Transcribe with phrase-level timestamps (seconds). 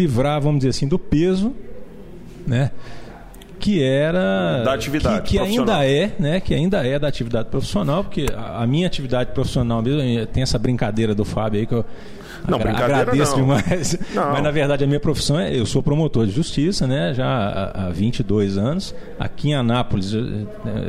[0.00, 1.54] livrar, vamos dizer assim, do peso,
[2.46, 2.70] né?
[3.58, 8.02] que era da atividade que, que ainda é né que ainda é da atividade profissional
[8.02, 11.84] porque a, a minha atividade profissional mesmo tem essa brincadeira do Fábio aí que eu
[12.48, 13.42] não, agradeço não.
[13.42, 14.32] demais Não.
[14.32, 17.86] mas na verdade a minha profissão é eu sou promotor de justiça né já há,
[17.86, 20.24] há 22 anos aqui em Anápolis eu,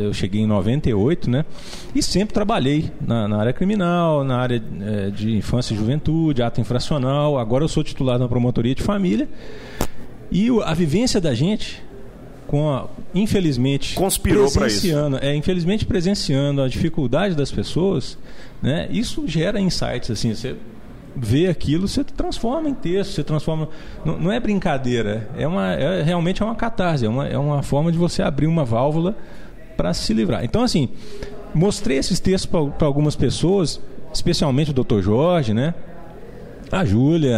[0.01, 1.45] eu cheguei em 98 né
[1.93, 6.59] e sempre trabalhei na, na área criminal na área eh, de infância e juventude ato
[6.61, 9.27] infracional agora eu sou titular da promotoria de família
[10.31, 11.83] e a vivência da gente
[12.47, 14.82] com a, infelizmente Conspirou pra isso.
[14.82, 18.18] presenciando, é infelizmente presenciando a dificuldade das pessoas,
[18.61, 18.89] né?
[18.91, 20.55] Isso gera insights assim, você
[21.15, 23.69] vê aquilo, você transforma em texto, você transforma,
[24.06, 27.61] não, não é brincadeira, é uma é, realmente é uma catarse, é uma, é uma
[27.61, 29.16] forma de você abrir uma válvula
[29.75, 30.43] para se livrar.
[30.43, 30.89] Então assim,
[31.54, 33.81] mostrei esses textos para algumas pessoas,
[34.14, 35.02] especialmente o Dr.
[35.02, 35.73] Jorge, né?
[36.72, 37.38] A Júlia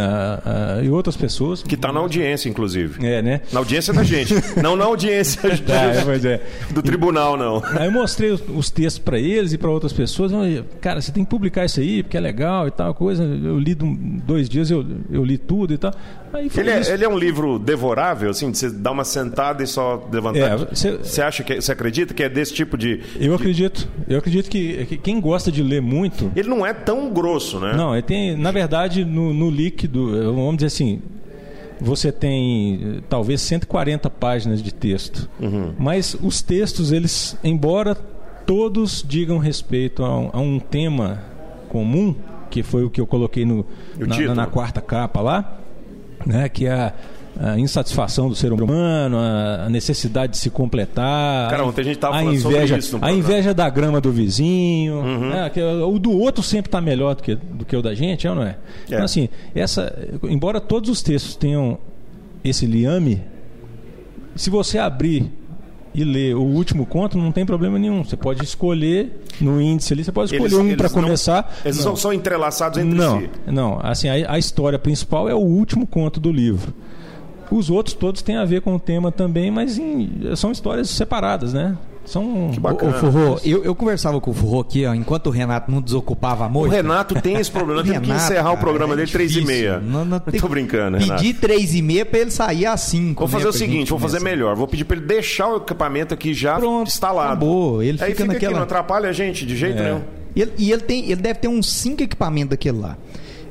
[0.82, 1.62] e outras pessoas.
[1.62, 3.04] Que está na audiência, inclusive.
[3.06, 3.40] É, né?
[3.52, 4.34] Na audiência da gente.
[4.62, 5.74] não na audiência Tá,
[6.28, 6.40] é,
[6.72, 7.62] do tribunal, não.
[7.78, 10.32] Aí eu mostrei os, os textos para eles e para outras pessoas.
[10.80, 13.24] Cara, você tem que publicar isso aí, porque é legal e tal, coisa.
[13.24, 15.92] Eu li dois dias, eu, eu li tudo e tal.
[16.32, 19.66] Aí Ele é, ele é um livro devorável, assim, de você dar uma sentada e
[19.68, 20.38] só levantar.
[20.38, 23.00] É, você- Você acha que você acredita que é desse tipo de.
[23.20, 23.88] Eu acredito.
[24.08, 26.32] Eu acredito que, que quem gosta de ler muito.
[26.34, 27.74] Ele não é tão grosso, né?
[27.76, 31.00] Não, ele tem, na verdade, no, no líquido, eh, vamos dizer assim,
[31.80, 35.28] você tem eh, talvez 140 páginas de texto.
[35.40, 35.72] Uhum.
[35.78, 41.22] Mas os textos, eles, embora todos digam respeito a um, a um tema
[41.68, 42.14] comum,
[42.50, 43.66] que foi o que eu coloquei no,
[43.98, 45.58] na, na quarta capa lá,
[46.24, 46.92] né, que é a,
[47.40, 52.16] a insatisfação do ser humano, a, necessidade de se completar, Cara, ontem a gente tava
[52.16, 55.28] a falando sobre inveja, isso a inveja da grama do vizinho, Uhum.
[55.30, 58.26] né, que o do outro sempre está melhor do que, do que o da gente,
[58.26, 58.56] é ou não é?
[58.86, 59.92] Então, assim, essa,
[60.24, 61.78] embora todos os textos tenham
[62.44, 63.22] esse liame,
[64.36, 65.30] se você abrir
[65.94, 68.02] e ler o último conto, não tem problema nenhum.
[68.04, 71.56] Você pode escolher no índice ali, você pode escolher um para começar.
[71.64, 71.90] Eles Não.
[71.90, 73.30] não são entrelaçados entre Não, si.
[73.46, 73.78] não.
[73.80, 76.74] Assim, a, a história principal é o último conto do livro.
[77.50, 81.52] Os outros todos têm a ver com o tema também, mas em- são histórias separadas,
[81.52, 81.76] né?
[82.04, 82.92] São Que bacana.
[82.94, 86.48] Forró, eu, eu conversava com o Forró aqui, ó, enquanto o Renato não desocupava a
[86.48, 86.76] O moita.
[86.76, 87.82] Renato tem esse problema.
[87.82, 89.78] Temos que Renato, encerrar o cara, programa é dele três e meia.
[89.80, 91.22] Não, não tem- Tô brincando, Renato.
[91.22, 93.20] Pedir três e meia pra ele sair às cinco.
[93.26, 94.36] Vou né, fazer o pra seguinte, vou fazer começar.
[94.36, 94.54] melhor.
[94.54, 97.28] Vou pedir pra ele deixar o equipamento aqui já Pronto, instalado.
[97.28, 97.82] acabou.
[97.82, 99.84] Ele Aí fica fica naquela- aqui, não atrapalha a gente de jeito É.
[99.84, 100.00] nenhum.
[100.36, 102.98] E ele, e ele tem, ele deve ter uns cinco equipamentos daquele lá.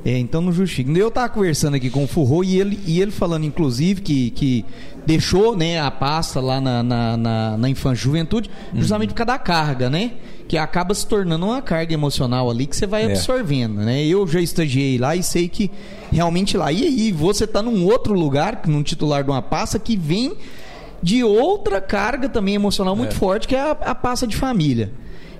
[0.06, 0.91] É, então não justifica.
[0.91, 4.66] Eu tava conversando aqui com o Furro e ele, e ele falando, inclusive, que, que
[5.06, 9.28] deixou né, a pasta lá na, na, na, na infância e juventude, justamente por causa
[9.28, 10.12] da carga, né?
[10.46, 13.06] Que acaba se tornando uma carga emocional ali que você vai É.
[13.12, 14.06] absorvendo, né?
[14.06, 15.72] Eu já estagiei lá e sei que
[16.12, 16.69] realmente lá.
[16.69, 20.34] E aí, você tá num outro lugar, num titular de uma pasta que vem
[21.02, 24.92] de outra carga também emocional muito forte, que é a, a pasta de família.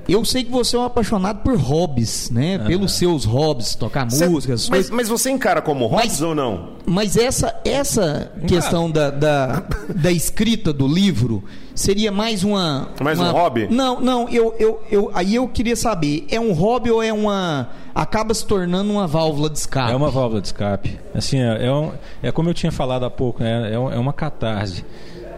[0.08, 2.58] Eu sei que você é um apaixonado por hobbies, né?
[2.60, 4.90] Pelos seus hobbies, tocar Cê- música, mas, coisas.
[4.92, 6.74] mas você encara como hobbies Mas- ou não?
[6.86, 9.64] Mas essa, essa questão da, da,
[9.96, 11.42] da escrita do livro
[11.74, 12.90] seria mais uma.
[13.02, 13.68] Mais um uma- hobby?
[13.72, 17.70] Não, não, eu, eu, eu, aí eu queria saber, é um hobby ou é uma.
[17.96, 19.92] acaba se tornando uma válvula de escape?
[19.94, 21.00] É uma válvula de escape.
[21.16, 21.92] Assim, é, é, um-
[22.22, 23.74] é como eu tinha falado há pouco, né?
[23.74, 24.84] é, um- é uma catarse.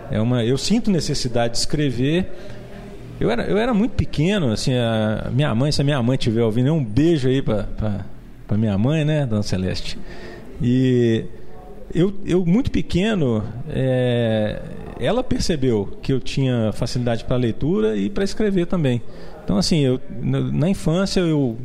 [0.10, 2.32] É uma, eu sinto necessidade de escrever.
[3.20, 6.44] Eu era, eu era muito pequeno, assim, a minha mãe, se a minha mãe estiver
[6.44, 7.66] ouvindo, um beijo aí para
[8.48, 9.98] para minha mãe, né, Dona Celeste.
[10.62, 11.26] E
[11.94, 14.62] eu, eu muito pequeno, é,
[15.00, 19.02] ela percebeu que eu tinha facilidade para leitura e para escrever também.
[19.44, 21.58] Então, assim, eu, na, na infância eu,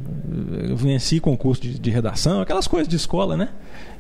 [0.69, 3.49] eu venci concurso de, de redação, aquelas coisas de escola, né?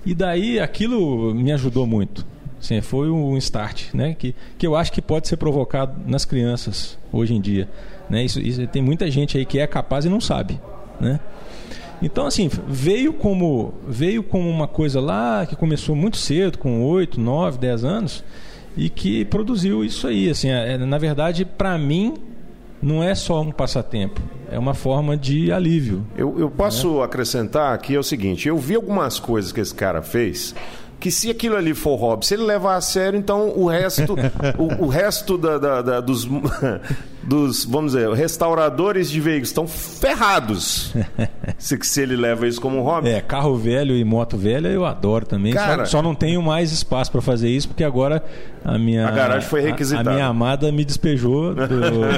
[0.04, 2.26] E daí aquilo me ajudou muito.
[2.60, 4.14] Assim, foi um start, né?
[4.18, 7.68] Que, que eu acho que pode ser provocado nas crianças hoje em dia.
[8.08, 8.22] Né?
[8.24, 10.60] Isso, isso- tem muita gente aí que é capaz e não sabe,
[11.00, 11.18] né?
[12.02, 17.20] Então, assim, veio como, veio como uma coisa lá que começou muito cedo, com 8,
[17.20, 18.24] 9, 10 anos,
[18.76, 20.28] e que produziu isso aí.
[20.30, 22.14] Assim, é- na verdade, para mim,
[22.82, 24.20] não é só um passatempo,
[24.50, 26.04] é uma forma de alívio.
[26.16, 30.00] Eu, eu posso acrescentar aqui é o seguinte: eu vi algumas coisas que esse cara
[30.00, 30.54] fez.
[31.00, 34.14] Que se aquilo ali for hobby, se ele levar a sério, então o resto,
[34.58, 36.28] o, o resto da, da- da- dos,
[37.22, 40.94] dos, vamos dizer, restauradores de veículos estão ferrados.
[41.58, 43.08] se, se ele leva isso como hobby.
[43.10, 45.52] É, carro velho e moto velha eu adoro também.
[45.52, 48.22] Cara- só, só não tenho mais espaço para fazer isso porque agora
[48.64, 50.10] a minha A garagem foi a- requisitada.
[50.10, 51.66] A, minha amada me despejou do-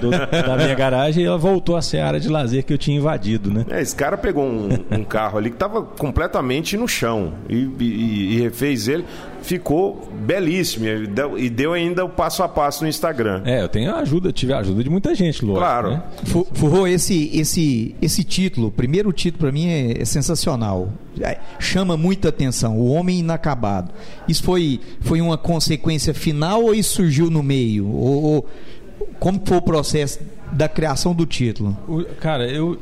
[0.01, 2.79] do- da minha garagem e ela voltou a ser a área de lazer que eu
[2.79, 3.67] tinha invadido, né?
[3.71, 8.37] É, esse cara pegou um, um carro ali que estava completamente no chão e, e-
[8.37, 9.05] e refez ele.
[9.43, 13.43] Ficou belíssimo e deu, e deu ainda o passo a passo no Instagram.
[13.45, 15.59] É, eu tenho ajuda, tive a ajuda de muita gente, lógico.
[15.65, 15.91] Claro.
[15.91, 16.03] né?
[16.25, 20.91] Fu- Furro, esse, esse, esse título, o primeiro título para mim é, é sensacional.
[21.21, 22.79] É, chama muita atenção.
[22.79, 23.91] O Homem Inacabado.
[24.27, 27.87] Isso foi, foi uma consequência final ou isso surgiu no meio?
[27.89, 28.49] Ou, ou
[29.19, 30.21] como foi o processo
[30.53, 31.77] da criação do título?
[31.89, 32.79] O- cara, eu,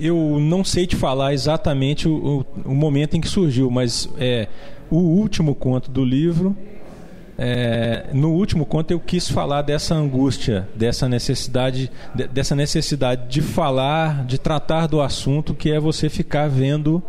[0.00, 4.48] eu não sei te falar exatamente o, o- o momento em que surgiu, mas é,
[4.90, 6.56] o último conto do livro.
[7.42, 13.40] é, no último conto eu quis falar dessa angústia, dessa necessidade, de- dessa necessidade de
[13.40, 17.02] falar, de tratar do assunto que é você ficar vendo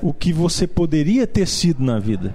[0.00, 2.32] o que você poderia ter sido na vida.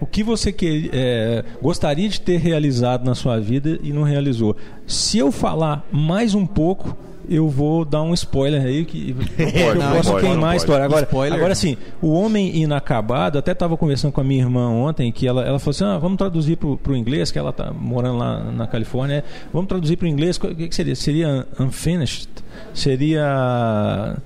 [0.00, 4.56] O que você que, é, gostaria de ter realizado na sua vida e não realizou.
[4.86, 6.96] Se eu falar mais um pouco,
[7.30, 10.84] eu vou dar um spoiler aí que eu não posso pode, queimar não a história.
[10.84, 11.38] Agora, Spoiler.
[11.38, 15.42] agora sim, o Homem Inacabado, até estava conversando com a minha irmã ontem, que ela,
[15.44, 18.66] ela falou assim: ah, vamos traduzir para o inglês, que ela está morando lá na
[18.66, 19.24] Califórnia.
[19.52, 20.94] Vamos traduzir para o inglês, o que, que seria?
[20.96, 22.28] Seria unfinished?
[22.74, 24.16] Seria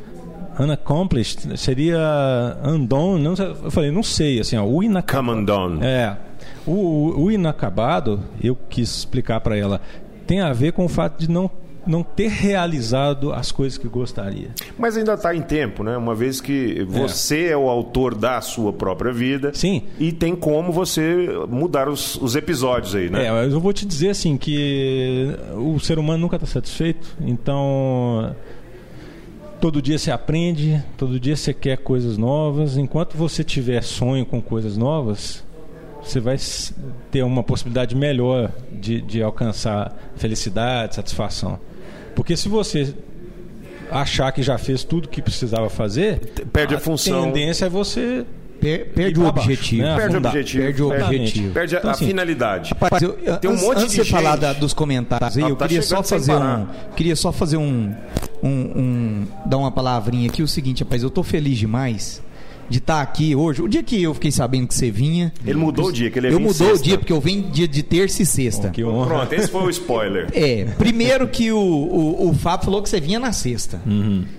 [0.59, 1.57] unaccomplished?
[1.59, 3.23] Seria undone?
[3.23, 3.47] Não, sei.
[3.47, 5.45] eu falei, não sei, assim, ó, o inacabado.
[5.47, 5.85] Come.
[5.85, 6.17] É.
[6.67, 9.81] O, o- o inacabado, eu quis explicar para ela,
[10.27, 11.51] tem a ver com o fato de não,
[11.87, 14.51] não ter realizado as coisas que gostaria.
[14.79, 15.97] Mas ainda está em tempo, né?
[15.97, 17.57] Uma vez que você é.
[17.57, 19.53] o autor da sua própria vida.
[19.55, 19.83] Sim.
[19.99, 23.27] E tem como você mudar os, os episódios aí, né?
[23.27, 28.35] É, eu vou te dizer assim que o ser humano nunca está satisfeito, então
[29.61, 32.77] todo dia você aprende, todo dia você quer coisas novas.
[32.77, 35.45] Enquanto você tiver sonho com coisas novas,
[36.03, 36.37] você vai
[37.11, 41.59] ter uma possibilidade melhor de, de alcançar felicidade, satisfação.
[42.15, 42.95] Porque se você
[43.91, 46.19] achar que já fez tudo que precisava fazer,
[46.53, 47.25] Perde a função.
[47.25, 48.25] tendência é você
[48.61, 49.83] Per- perde o baixo, objetivo.
[49.83, 49.97] né?
[49.97, 50.63] Perde o objetivo.
[50.65, 51.53] Perde o objetivo.
[51.53, 52.71] Perde a, Então, a assim, finalidade.
[52.81, 55.37] Rapaz, eu, eu- Tem um antes, monte antes de de você falar da- dos comentários
[55.37, 56.67] aí, Ah, eu tá queria só fazer um,
[56.97, 57.95] queria só fazer um,
[58.43, 62.23] um, um- dar uma palavrinha aqui o seguinte, rapaz, eu tô feliz demais
[62.69, 63.63] de estar aqui hoje.
[63.63, 66.29] O dia que eu fiquei sabendo que você vinha, Ele mudou o dia, que ele
[66.29, 66.85] eu mudou o sexta.
[66.85, 68.71] dia porque eu venho dia de terça e sexta.
[68.71, 69.07] que honra.
[69.07, 70.29] Pronto, esse foi o spoiler.
[70.33, 73.81] É, primeiro que o, o, o Fábio falou que você vinha na sexta.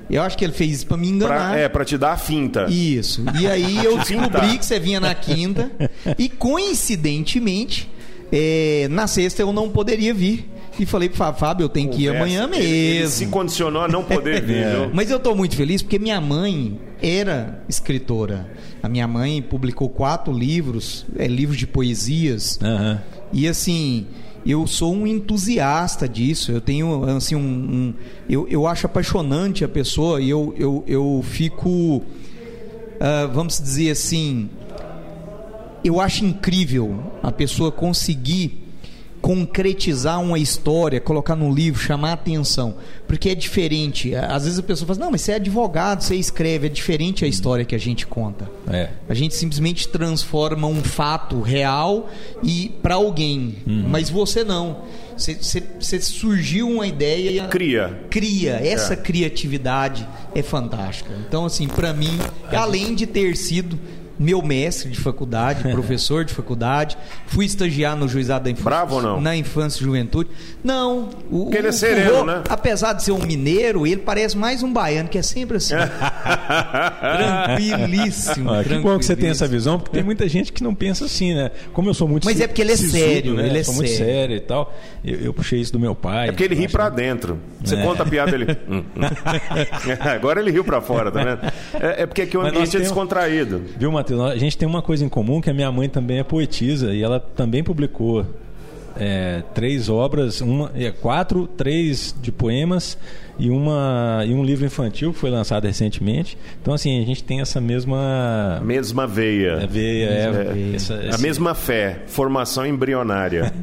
[0.10, 1.51] Eu acho que ele fez isso pra me enganar.
[1.51, 2.66] Pra, é, pra te dar a finta.
[2.69, 3.24] Isso.
[3.39, 5.72] E aí eu descobri que você vinha na quinta.
[6.18, 7.89] e coincidentemente,
[8.31, 10.50] é, na sexta eu não poderia vir.
[10.77, 13.10] E falei pro Fábio, Fábio, eu tenho que ir amanhã Ele- Ele mesmo.
[13.12, 14.89] se condicionou a não poder vir, viu?
[14.94, 18.50] Mas eu tô muito feliz porque minha mãe era escritora.
[18.83, 22.60] A minha mãe publicou quatro livros, é, livros de poesias.
[22.62, 23.01] Aham.
[23.33, 24.06] E assim,
[24.45, 26.51] eu sou um entusiasta disso.
[26.51, 27.94] Eu tenho assim um, um-
[28.30, 32.04] eu, eu acho apaixonante a pessoa e eu, eu, eu fico
[33.00, 34.50] ah, vamos dizer assim,
[35.83, 38.64] eu acho incrível a pessoa conseguir
[39.25, 42.75] concretizar uma história, colocar num livro, chamar a atenção,
[43.07, 44.13] porque é diferente.
[44.13, 47.27] Às vezes a pessoa fala, não, mas você é advogado, você escreve, é diferente a
[47.27, 48.48] história que a gente conta.
[48.72, 48.92] É.
[49.10, 52.07] A gente simplesmente transforma um fato real
[52.44, 54.83] e para alguém, mas você não.
[55.18, 58.01] Você, surgiu uma ideia Cria.
[58.12, 61.10] cria essa criatividade é fantástica.
[61.27, 62.19] Então assim, para mim,
[62.51, 63.80] além de ter sido
[64.17, 66.97] meu mestre de faculdade, professor de faculdade,
[67.27, 69.22] fui estagiar no juizado da infância, Bravo ou não?
[69.22, 70.29] na infância e juventude.
[70.63, 72.43] Não, o, Porque ele é o sereno, Furro, né?
[72.50, 75.75] apesar de ser um mineiro, ele parece mais um baiano que é sempre assim,
[77.01, 78.51] tranquilíssimo.
[78.51, 81.05] Ah, que bom que você tem essa visão, porque tem muita gente que não pensa
[81.05, 81.51] assim, né?
[81.74, 83.48] Como eu sou muito Mas é porque ele é sisudo, sério, né?
[83.48, 84.05] ele é sou muito sério.
[84.05, 84.74] sério e tal.
[85.03, 86.29] Eu, eu puxei isso do meu pai.
[86.29, 87.38] É porque ele ri pra que- dentro.
[87.63, 87.81] Você É.
[87.84, 88.45] conta a piada, ele.
[88.69, 89.01] hum, hum.
[90.00, 91.39] Agora ele riu pra fora, tá vendo?
[91.79, 93.62] É, é porque aqui o ambiente é descontraído.
[93.77, 94.31] Viu, Matheus?
[94.31, 97.01] A gente tem uma coisa em comum, que a minha mãe também é poetisa e
[97.01, 98.25] ela também publicou
[98.97, 102.97] é, três obras, uma, é, quatro, três de poemas
[103.38, 106.38] e, uma, e um livro infantil que foi lançado recentemente.
[106.62, 109.59] Então, assim, a gente tem essa mesma Mesma veia.
[109.63, 110.75] é, veia, é, veia.
[110.77, 113.51] essa- A mesma fé, formação embrionária.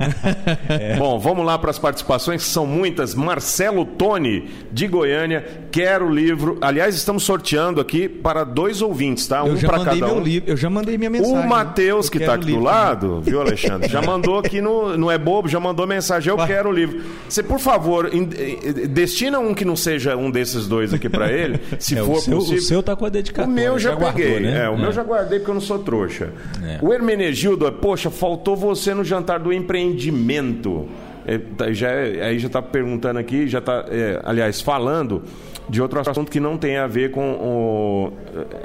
[0.68, 0.96] É.
[0.96, 3.14] Bom, vamos lá para as participações, que são muitas.
[3.14, 6.58] Marcelo Tony, de Goiânia, quer o livro.
[6.60, 9.44] Aliás, estamos sorteando aqui para dois ouvintes, tá?
[9.44, 10.24] Um já para mandei cada meu um.
[10.24, 11.38] livro, eu já mandei minha mensagem.
[11.38, 12.62] O Matheus, Eu que está aqui do livro.
[12.64, 13.88] lado, viu, Alexandre?
[13.88, 14.96] Já mandou aqui no.
[14.98, 16.30] Não é bobo, já mandou mensagem.
[16.30, 16.48] Eu Vai.
[16.48, 17.00] quero o livro.
[17.28, 21.60] Você, por favor, eh, destina um que não seja um desses dois aqui para ele,
[21.78, 22.58] se é, for o, seu, possível.
[22.58, 23.54] o seu tá com a O dedicatória.
[23.54, 24.40] meu já, guardou, peguei.
[24.40, 24.64] né?
[24.64, 26.30] É, o meu já guardei porque eu não sou trouxa.
[26.64, 26.78] É.
[26.82, 30.88] O Hermenegildo, poxa, faltou você no jantar do empreendimento.
[31.26, 33.84] É, tá, já, é- aí já está perguntando aqui, já está,
[34.24, 35.22] aliás, falando
[35.68, 38.12] de outro assunto que não tem a ver com o.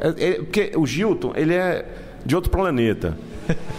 [0.02, 1.86] É, é, porque o Gilton, ele é
[2.26, 3.18] de outro planeta.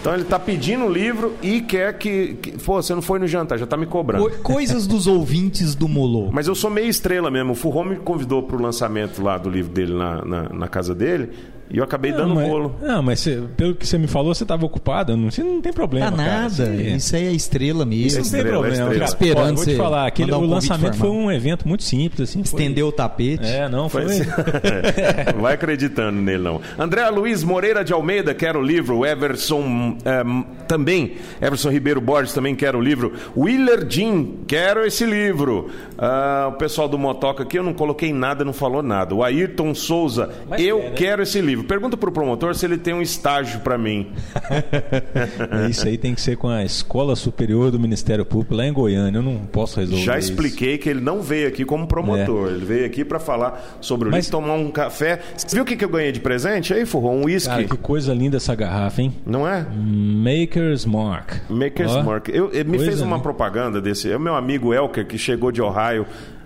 [0.00, 2.52] Então ele tá pedindo o livro e quer que, que.
[2.52, 4.24] Pô, você não foi no jantar, já tá me cobrando.
[4.30, 6.30] Co- Coisas dos ouvintes do Molô.
[6.32, 7.52] Mas eu sou meio estrela mesmo.
[7.52, 11.30] O Furron me convidou pro lançamento lá do livro dele na, na, na casa dele.
[11.70, 12.74] E eu acabei dando mas, bolo.
[12.80, 15.16] Não, mas você- pelo que você me falou, você estava ocupado.
[15.16, 16.10] Não, você não tem problema.
[16.10, 16.28] Tá cara.
[16.42, 16.48] nada.
[16.50, 18.06] Você- Isso aí é estrela mesmo.
[18.06, 18.74] Isso não tem estrela, problema.
[18.74, 18.94] estrela.
[18.94, 19.04] cara.
[19.04, 22.30] Esperando Ó, vou te você falar, aquele, um o lançamento foi um evento muito simples.
[22.30, 23.46] Assim, foi- Estendeu o tapete.
[23.46, 24.04] É, não, foi.
[24.06, 24.26] Vai, ser-
[25.38, 26.60] Vai acreditando nele, não.
[26.78, 29.04] André Luiz Moreira de Almeida quer o livro.
[29.04, 31.16] Everson ehm, também.
[31.40, 33.12] Everson Ribeiro Borges também quer o livro.
[33.36, 35.70] Willer Jean, quero esse livro.
[36.00, 39.14] Ah, o pessoal do Motoca aqui, eu não coloquei nada, não falou nada.
[39.14, 40.96] O Ayrton Souza, Mas eu quer, né?
[40.96, 41.64] quero esse livro.
[41.66, 44.12] Pergunta pro promotor se ele tem um estágio para mim.
[45.50, 48.72] É, Isso aí tem que ser com a Escola Superior do Ministério Público lá em
[48.72, 49.18] Goiânia.
[49.18, 50.30] Eu não posso resolver Já isso.
[50.30, 52.48] expliquei que ele não veio aqui como promotor.
[52.48, 55.20] Ele veio aqui para falar sobre o Mas- livro, tomar um café.
[55.36, 57.16] Você viu o que, que eu ganhei de presente aí, Furron?
[57.18, 57.48] Um uísque.
[57.50, 59.12] Cara, que coisa linda essa garrafa, hein?
[59.26, 59.66] Não é?
[59.74, 61.32] Maker's Mark.
[61.50, 62.28] Makers Ó, Mark.
[62.28, 63.22] Eu, ele me coisa fez uma linda.
[63.22, 64.10] propaganda desse.
[64.10, 65.87] É o meu amigo Elker, que chegou de Ohio.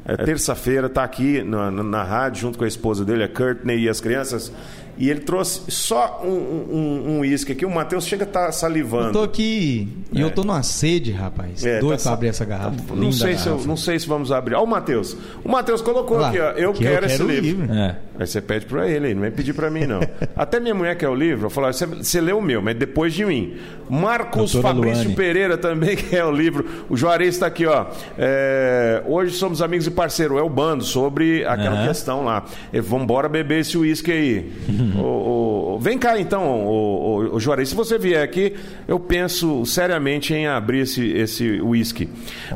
[0.04, 3.84] É, terça-feira, tá aqui na, na, na rádio junto com a esposa dele, a Courtney
[3.84, 4.52] e as crianças.
[4.98, 7.66] E ele trouxe só um uísque um, um aqui.
[7.66, 9.08] O Matheus chega a estar salivando.
[9.08, 11.64] Eu tô aqui e eu tô numa sede, rapaz.
[11.64, 12.76] É, Doido tá pra sa- abrir essa garrafa.
[12.94, 13.68] Não Linda sei, se eu, garrafa.
[13.68, 14.54] não sei se vamos abrir.
[14.54, 15.16] Ó, o Matheus.
[15.42, 16.50] O Matheus colocou Olha lá, aqui, ó.
[16.52, 17.72] Eu que quero, esse o livro.
[17.72, 17.96] É.
[18.18, 20.00] Aí você pede pra ele, ele não vai pedir pra mim, não.
[20.36, 23.14] Até minha mulher quer o livro, eu falo, você, você leu o meu, mas depois
[23.14, 23.54] de mim.
[23.88, 25.16] Marcos Doutora Fabrício Luane.
[25.16, 26.64] Pereira também quer o livro.
[26.88, 27.86] O Juarez está aqui, ó.
[28.18, 32.44] É, hoje somos amigos e parceiro, é o bando, sobre aquela questão lá.
[32.72, 34.52] E, vambora beber esse uísque aí.
[34.98, 38.54] Ô, ô, vem cá então, ô, ô, Juarez, se você vier aqui,
[38.88, 42.08] eu penso seriamente em abrir esse, esse uísque.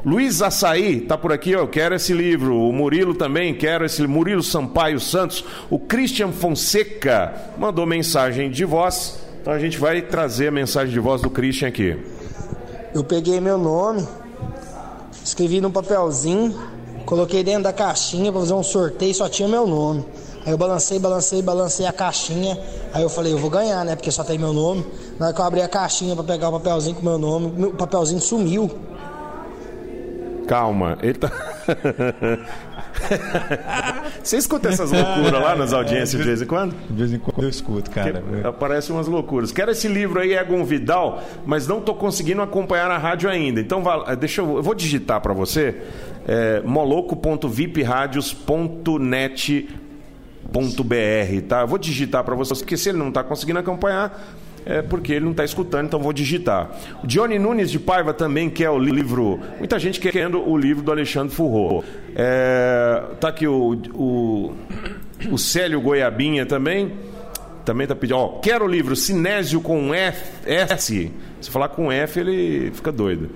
[0.05, 2.57] Luiz Açaí tá por aqui, ó, eu quero esse livro.
[2.57, 5.45] O Murilo também, quero esse Murilo Sampaio Santos.
[5.71, 9.21] O Christian Fonseca mandou mensagem de voz.
[9.41, 11.97] Então a gente vai trazer a mensagem de voz do Christian aqui.
[12.93, 14.07] Eu peguei meu nome,
[15.23, 16.59] escrevi num papelzinho,
[17.05, 20.05] coloquei dentro da caixinha pra fazer um sorteio, só tinha meu nome.
[20.47, 22.57] Aí eu balancei, balancei, balancei a caixinha.
[22.95, 23.97] Aí eu falei, eu vou ganhar, né?
[23.97, 24.87] Porque só tem meu nome.
[25.19, 27.75] Na hora que eu abri a caixinha pra pegar o papelzinho com meu nome, o
[27.75, 28.71] papelzinho sumiu.
[30.47, 31.33] Calma, ele tá.
[34.23, 36.77] Você escuta essas loucuras lá nas audiências de vez em quando?
[36.89, 38.23] De vez em quando eu escuto, cara.
[38.23, 39.51] Que Aparecem umas loucuras.
[39.51, 43.61] Quero esse livro aí, Egon Vidal, mas não estou conseguindo acompanhar a rádio ainda.
[43.61, 43.83] Então,
[44.19, 45.83] deixa eu, eu vou digitar para você.
[46.29, 46.61] É,
[50.53, 51.61] moloco.vipradios.net.br, tá?
[51.61, 55.25] Eu vou digitar para você, porque se ele não está conseguindo acompanhar, é porque ele
[55.25, 56.71] não está escutando, então vou digitar.
[57.03, 59.41] O Johnny Nunes de Paiva também quer o livro.
[59.59, 61.85] Muita gente querendo o livro do Alexandre Furro.
[62.15, 64.57] É, tá aqui o, o,
[65.31, 66.93] o Célio Goiabinha também.
[67.65, 68.19] Também tá pedindo.
[68.19, 71.13] Ó, quero o livro Cinésio com F, S.
[71.41, 73.31] Se falar com F, ele fica doido.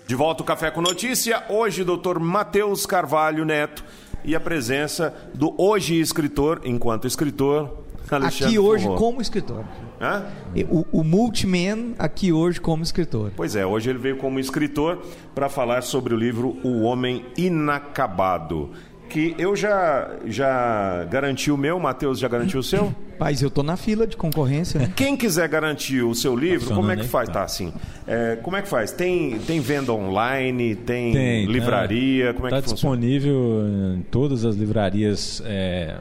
[0.06, 1.44] De volta o Café com Notícia.
[1.50, 3.84] Hoje, doutor Matheus Carvalho Neto
[4.24, 8.96] e a presença do hoje escritor, enquanto escritor, Alexandre Aqui hoje Forró.
[8.96, 9.64] como escritor.
[10.00, 10.24] Hã?
[10.70, 13.32] O, o Multiman aqui hoje como escritor.
[13.36, 15.02] Pois é, hoje ele veio como escritor
[15.34, 18.70] para falar sobre o livro O Homem Inacabado.
[19.08, 22.92] Que eu já, já garanti o meu, Matheus já garantiu o seu?
[23.18, 24.92] Paz, eu tô na fila de concorrência, né?
[24.96, 27.28] Quem quiser garantir o seu livro, como é que faz?
[27.28, 27.72] Tá assim.
[28.08, 28.90] É, como é que faz?
[28.90, 32.96] Tem, tem venda online, tem, Tem, livraria, como é tá que funciona?
[32.96, 33.62] disponível
[33.96, 35.98] em todas as livrarias, é,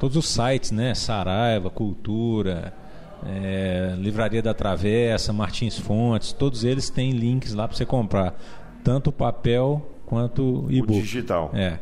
[0.00, 0.94] todos os sites, né?
[0.94, 2.74] Saraiva, Cultura,
[3.26, 8.34] é, Livraria da Travessa, Martins Fontes, todos eles têm links lá para você comprar,
[8.84, 11.00] tanto o papel quanto o O e-book.
[11.00, 11.50] digital.
[11.54, 11.78] É.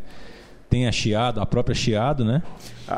[0.68, 2.42] Tem a Chiado, a própria Chiado, né?
[2.87, 2.94] A,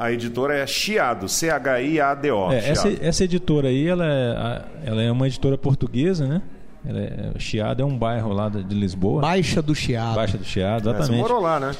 [0.00, 2.50] a- a editora é Chiado, C-H-I-A-D-O.
[2.52, 3.04] É, essa, Chiado.
[3.04, 6.42] essa editora aí, ela é, ela é uma editora portuguesa, né?
[6.86, 10.14] Ela é, Chiado é um bairro lá de Lisboa, Baixa do Chiado.
[10.14, 11.20] Baixa do Chiado, É, Você exatamente.
[11.20, 11.72] morou lá, né?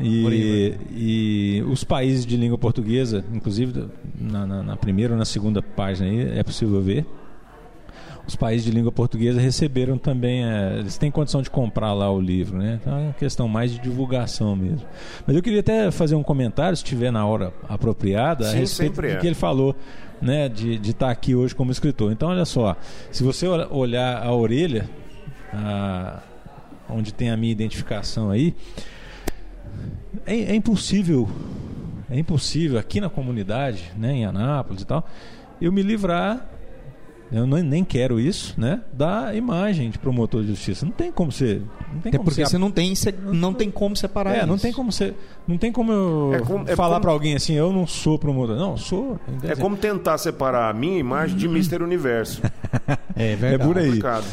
[0.00, 3.86] E, e os países de língua portuguesa, inclusive
[4.20, 7.04] na, na- na primeira ou na segunda página aí, é possível ver.
[8.26, 12.20] os países de língua portuguesa receberam também, é, eles têm condição de comprar lá o
[12.20, 12.78] livro, né?
[12.80, 14.86] Então é uma questão mais de divulgação mesmo.
[15.26, 18.94] Mas eu queria até fazer um comentário, se estiver na hora apropriada, a Sim, respeito
[18.94, 19.16] sempre do é.
[19.20, 19.74] que ele falou,
[20.22, 20.48] né?
[20.48, 22.12] De estar aqui hoje como escritor.
[22.12, 22.76] Então, olha só,
[23.10, 24.88] se você ol- olhar a orelha,
[25.52, 26.22] a-
[26.88, 28.54] onde tem a minha identificação aí,
[30.26, 31.28] é, é impossível,
[32.10, 35.06] é impossível aqui na comunidade, né, em Anápolis e tal,
[35.60, 36.46] eu me livrar,
[37.32, 40.84] eu não- nem quero isso, né, da imagem de promotor de justiça.
[40.84, 41.60] Não tem como ser,
[41.92, 44.44] não tem Até como porque ser você não tem, se- não tem como separar é,
[44.44, 44.62] não isso.
[44.64, 45.14] tem como ser,
[45.46, 48.18] não tem como eu É como- é falar como- pra alguém assim, eu não sou
[48.18, 48.56] promotor.
[48.56, 49.16] Não, sou.
[49.44, 51.82] É como tentar separar a minha imagem de Mr.
[51.84, 52.42] Universo.
[53.16, 53.64] É É verdade.
[53.68, 53.86] por aí.
[53.86, 54.24] complicado.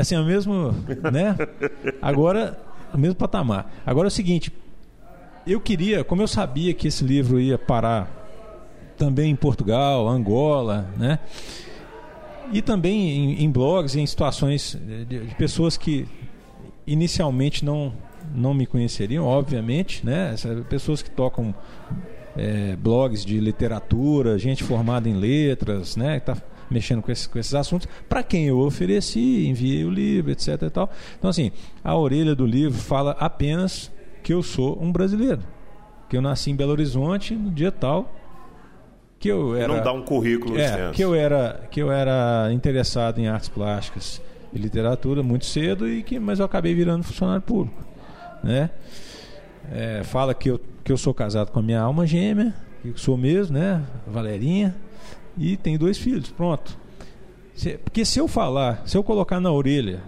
[0.00, 0.74] Assim, é o mesmo,
[1.12, 1.36] né?
[2.00, 2.58] Agora,
[2.94, 3.70] o mesmo patamar.
[3.84, 4.50] Agora é o seguinte,
[5.46, 8.16] eu queria, como eu sabia que esse livro ia parar
[8.96, 11.18] também em Portugal, Angola, né?
[12.52, 16.06] E também em, em blogs, em situações de, de pessoas que
[16.86, 17.92] inicialmente não
[18.32, 20.34] não me conheceriam, obviamente, né?
[20.68, 21.52] Pessoas que tocam
[22.36, 26.20] é, blogs de literatura, gente formada em letras, né?
[26.20, 30.30] Que está mexendo com, esse- com esses assuntos, para quem eu ofereci, enviei o livro,
[30.30, 30.48] etc.
[30.62, 30.90] E tal.
[31.18, 31.50] Então, assim,
[31.82, 33.90] a orelha do livro fala apenas
[34.22, 35.40] que eu sou um brasileiro,
[36.08, 38.12] que eu nasci em Belo Horizonte no dia tal,
[39.18, 40.92] que eu era Não dá um currículo é, extenso.
[40.94, 44.20] que eu era que eu era interessado em artes plásticas
[44.52, 47.82] e literatura muito cedo e que mas eu acabei virando funcionário público,
[48.42, 48.70] né?
[49.70, 53.16] É, fala que eu que eu sou casado com a minha alma gêmea, que sou
[53.16, 53.82] mesmo, né?
[54.06, 54.74] Valerinha
[55.36, 56.76] e tenho dois filhos, pronto.
[57.54, 60.00] Se- porque se eu falar, se eu colocar na orelha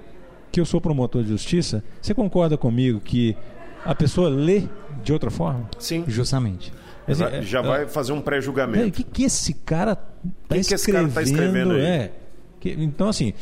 [0.50, 3.36] que eu sou promotor de justiça, você concorda comigo que
[3.84, 4.62] a pessoa lê
[5.02, 5.68] de outra forma?
[5.78, 6.04] Sim.
[6.06, 6.72] Justamente.
[7.08, 8.88] Já, é- já é- vai fazer um pré-julgamento.
[8.88, 10.06] O que, que esse cara tá
[10.50, 11.02] que esse escrevendo?
[11.12, 11.80] cara tá escrevendo aí?
[11.82, 12.12] É.
[12.60, 13.32] Que- então, assim,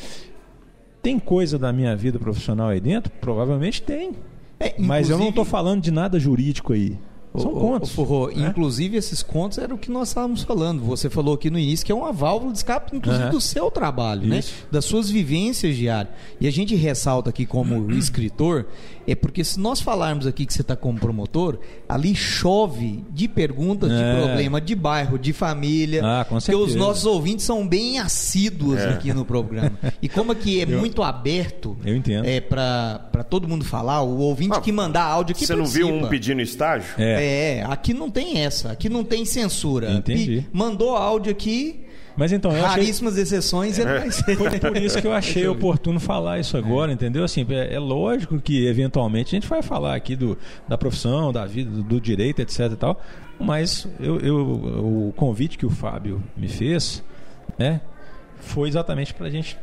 [1.03, 3.13] tem coisa da minha vida profissional aí dentro?
[3.21, 4.13] Provavelmente tem.
[4.59, 6.99] É, Mas eu não estou falando de nada jurídico aí.
[7.37, 7.97] São contos.
[8.37, 8.49] né?
[8.49, 10.83] Inclusive, esses contos era o que nós estávamos falando.
[10.83, 13.33] Você falou aqui no início que é uma válvula de escape, inclusive, Aham.
[13.33, 14.39] do seu trabalho, né?
[14.41, 14.53] Isso.
[14.71, 16.13] Das suas vivências diárias.
[16.41, 18.67] E a gente ressalta aqui como escritor,
[19.07, 23.91] é porque se nós falarmos aqui que você está como promotor, ali chove de perguntas
[23.91, 24.17] de É.
[24.23, 26.03] problema de bairro, de família.
[26.05, 26.79] Ah, com Porque os certeza.
[26.79, 29.73] nossos ouvintes são bem assíduos aqui no programa.
[30.03, 32.25] E como aqui é muito aberto Eu entendo.
[32.25, 35.89] é, para todo mundo falar, o ouvinte Ah, que mandar áudio aqui Você não viu
[35.89, 36.89] um pedindo estágio?
[36.99, 37.20] É.
[37.21, 39.91] É, aqui não tem essa, aqui não tem censura.
[39.93, 40.43] Entendi.
[40.43, 41.85] Pi- mandou áudio aqui,
[42.17, 42.83] Mas então, eu achei.
[42.83, 44.37] raríssimas exceções, ele vai ser.
[44.37, 47.25] Foi por isso que eu achei oportuno falar isso agora, entendeu?
[47.25, 50.37] Assim, é, é lógico que eventualmente a gente vai falar aqui do,
[50.69, 53.01] da profissão, da vida, do, do direito, etc e tal,
[53.39, 57.03] mas eu, eu- o convite que o Fábio me fez,
[57.59, 57.81] né,
[58.41, 59.57] foi exatamente para a gente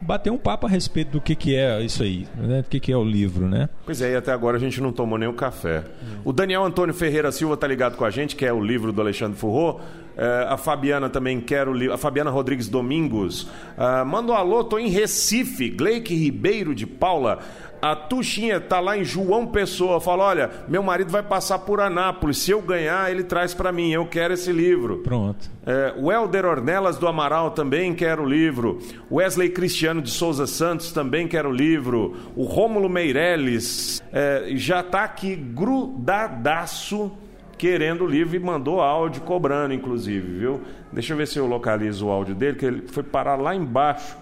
[0.00, 2.92] bater um papo a respeito do que, que é isso aí, né, do que, que
[2.92, 3.68] é o livro, né?
[3.84, 5.84] Pois é, e até agora a gente não tomou nem o café.
[6.24, 9.00] O Daniel Antônio Ferreira Silva tá ligado com a gente, que é o livro do
[9.00, 9.80] Alexandre Furro.
[10.18, 11.94] É, a Fabiana também quer o livro.
[11.94, 13.46] A Fabiana Rodrigues Domingos.
[13.76, 15.70] Ah, manda um alô, tô em Recife.
[15.70, 17.38] Gleique Ribeiro de Paula.
[17.80, 20.00] A Tuxinha tá lá em João Pessoa.
[20.00, 22.38] Fala: olha, meu marido vai passar por Anápolis.
[22.38, 23.92] Se eu ganhar, ele traz para mim.
[23.92, 24.98] Eu quero esse livro.
[24.98, 25.48] Pronto.
[25.64, 28.80] É, o Helder Ornelas do Amaral também quer o livro.
[29.12, 32.16] Wesley Cristiano de Souza Santos também quer o livro.
[32.34, 37.12] O Rômulo Meirelles é, já está aqui grudadaço
[37.58, 40.60] querendo o livro e mandou áudio cobrando, inclusive, viu?
[40.92, 44.16] Deixa eu ver se eu localizo o áudio dele, que ele foi parar lá embaixo.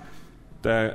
[0.63, 0.95] Tá,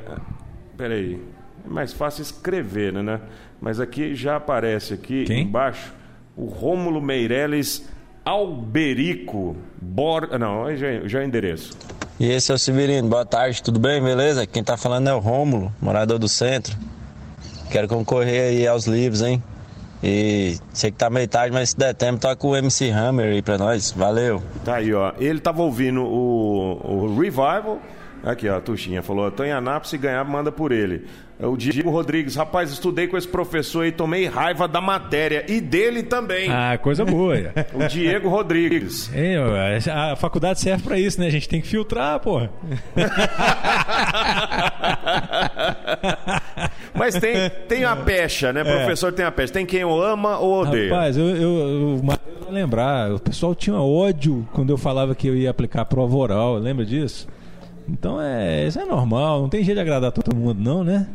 [0.75, 1.21] peraí.
[1.63, 3.21] É mais fácil escrever, né, né?
[3.61, 5.43] Mas aqui já aparece aqui Quem?
[5.43, 5.93] embaixo
[6.35, 7.87] o Rômulo Meirelles
[8.25, 10.27] Alberico Bor...
[10.39, 11.77] Não, já, já é o endereço.
[12.19, 14.45] E esse é o Severino, boa tarde, tudo bem, beleza?
[14.45, 16.75] Quem tá falando é o Rômulo, morador do centro.
[17.71, 19.41] Quero concorrer aí aos livros, hein?
[20.03, 23.41] E sei que tá meio tarde, mas se der tempo, toca o MC Hammer aí
[23.41, 23.91] pra nós.
[23.91, 24.41] Valeu!
[24.65, 25.13] Tá aí, ó.
[25.19, 27.79] Ele tava ouvindo o, o Revival.
[28.23, 31.05] Aqui, ó, a Tuxinha falou: tô em Anápolis, se ganhar, manda por ele.
[31.39, 35.43] O Diego Rodrigues, rapaz, estudei com esse professor e tomei raiva da matéria.
[35.47, 36.47] E dele também.
[36.51, 37.35] Ah, coisa boa.
[37.35, 37.65] é.
[37.73, 39.09] O Diego Rodrigues.
[39.11, 39.37] É,
[39.91, 41.25] a faculdade serve para isso, né?
[41.25, 42.51] A gente tem que filtrar, porra.
[46.93, 48.63] Mas tem, tem a pecha, né?
[48.63, 49.53] Professor tem a pecha.
[49.53, 50.93] Tem quem o ama ou odeia.
[50.93, 52.17] Rapaz, eu, eu, eu vai
[52.49, 53.11] lembrar.
[53.13, 56.55] O pessoal tinha ódio quando eu falava que eu ia aplicar prova oral.
[56.55, 57.27] Lembra disso?
[57.87, 59.41] Então é, isso é normal.
[59.41, 61.07] Não tem jeito de agradar todo mundo, não, né?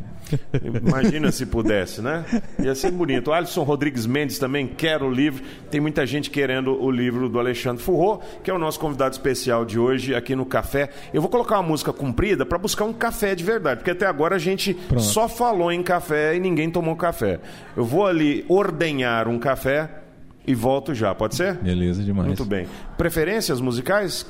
[0.63, 2.25] Imagina se pudesse, né?
[2.59, 3.29] Ia ser bonito.
[3.29, 5.43] O Alisson Rodrigues Mendes também quer o livro.
[5.69, 9.65] Tem muita gente querendo o livro do Alexandre Furro, que é o nosso convidado especial
[9.65, 10.89] de hoje aqui no Café.
[11.13, 14.35] Eu vou colocar uma música comprida para buscar um café de verdade, porque até agora
[14.35, 15.01] a gente Pronto.
[15.03, 17.39] só falou em café e ninguém tomou café.
[17.75, 19.89] Eu vou ali ordenhar um café
[20.45, 21.55] e volto já, pode ser?
[21.55, 22.27] Beleza demais.
[22.27, 22.67] Muito bem.
[22.97, 24.25] Preferências musicais?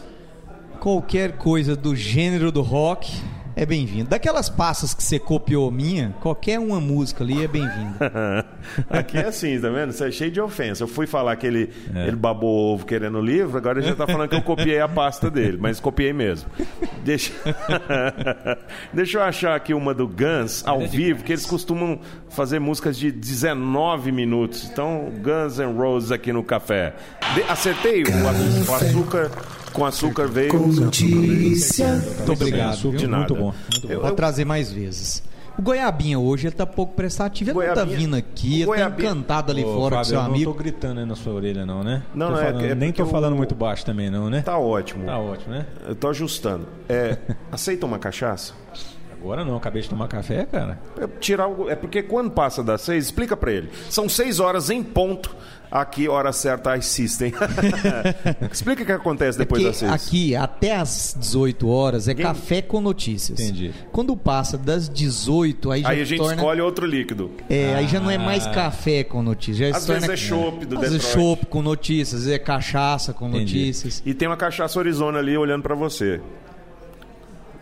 [0.80, 3.20] Qualquer coisa do gênero do rock
[3.58, 4.08] é bem-vindo.
[4.08, 8.46] Daquelas passas que você copiou minha, qualquer uma música ali é bem-vinda.
[8.88, 9.90] Aqui é assim, tá vendo?
[9.90, 10.84] Isso é cheio de ofensa.
[10.84, 11.74] Eu fui falar que ele,
[12.06, 14.88] ele babou ovo querendo o livro, agora ele já tá falando que eu copiei a
[14.88, 16.48] pasta dele, mas copiei mesmo.
[17.04, 17.34] Deixa,
[18.94, 23.12] Deixa eu achar aqui uma do Guns ao vivo, que eles costumam fazer músicas de
[23.12, 24.66] 19 minutos.
[24.72, 26.94] Então, Guns N' Roses aqui no café.
[27.36, 28.08] De- Acertei o,
[28.70, 29.32] o açúcar
[29.74, 30.50] com açúcar veio.
[30.52, 31.88] Com notícia.
[32.18, 32.70] Muito obrigado.
[32.74, 33.20] Açúcar, De nada.
[33.20, 33.54] Muito bom.
[33.72, 33.94] Muito bom.
[33.94, 35.24] Eu- Pode trazer mais vezes.
[35.58, 39.10] O Goiabinha hoje ele tá pouco prestativo, ele não tá Goiabinha- vindo aqui, ele Goiabinha-
[39.10, 40.46] tá encantado ali Ô, fora com Fábio, seu eu amigo.
[40.46, 42.04] não tô gritando aí na sua orelha, não, né?
[42.14, 44.30] Não, Tô não, é falando- que- é nem tô falando o- muito baixo também, não,
[44.30, 44.44] né?
[44.44, 45.06] Tá ótimo.
[45.08, 45.66] Tá ótimo, né?
[45.88, 46.68] Eu tô ajustando.
[46.88, 47.18] É,
[47.52, 48.54] aceita uma cachaça?
[49.28, 50.80] Agora não, acabei de tomar café, cara.
[51.00, 53.70] É, tirar o- é porque quando passa das seis, explica pra ele.
[53.90, 55.36] São seis horas em ponto.
[55.70, 57.34] Aqui, hora certa, as system.
[58.50, 59.92] explica o que acontece depois Porque das seis.
[60.08, 63.38] aqui, até às 18 horas, é Ninguém- café com notícias.
[63.40, 63.74] Entendi.
[63.92, 66.36] Quando passa das 18, aí já Aí a gente torna...
[66.36, 67.32] escolhe outro líquido.
[67.50, 69.58] É, aí já não é mais café com notícias.
[69.58, 69.78] Já Ah.
[69.78, 70.08] Às torna...
[70.08, 71.14] vezes é chopp do Às vezes Detroit.
[71.28, 73.58] chopp com notícias, às vezes é cachaça com Entendi.
[73.60, 74.02] notícias.
[74.06, 76.22] E tem uma cachaça Arizona ali olhando pra você.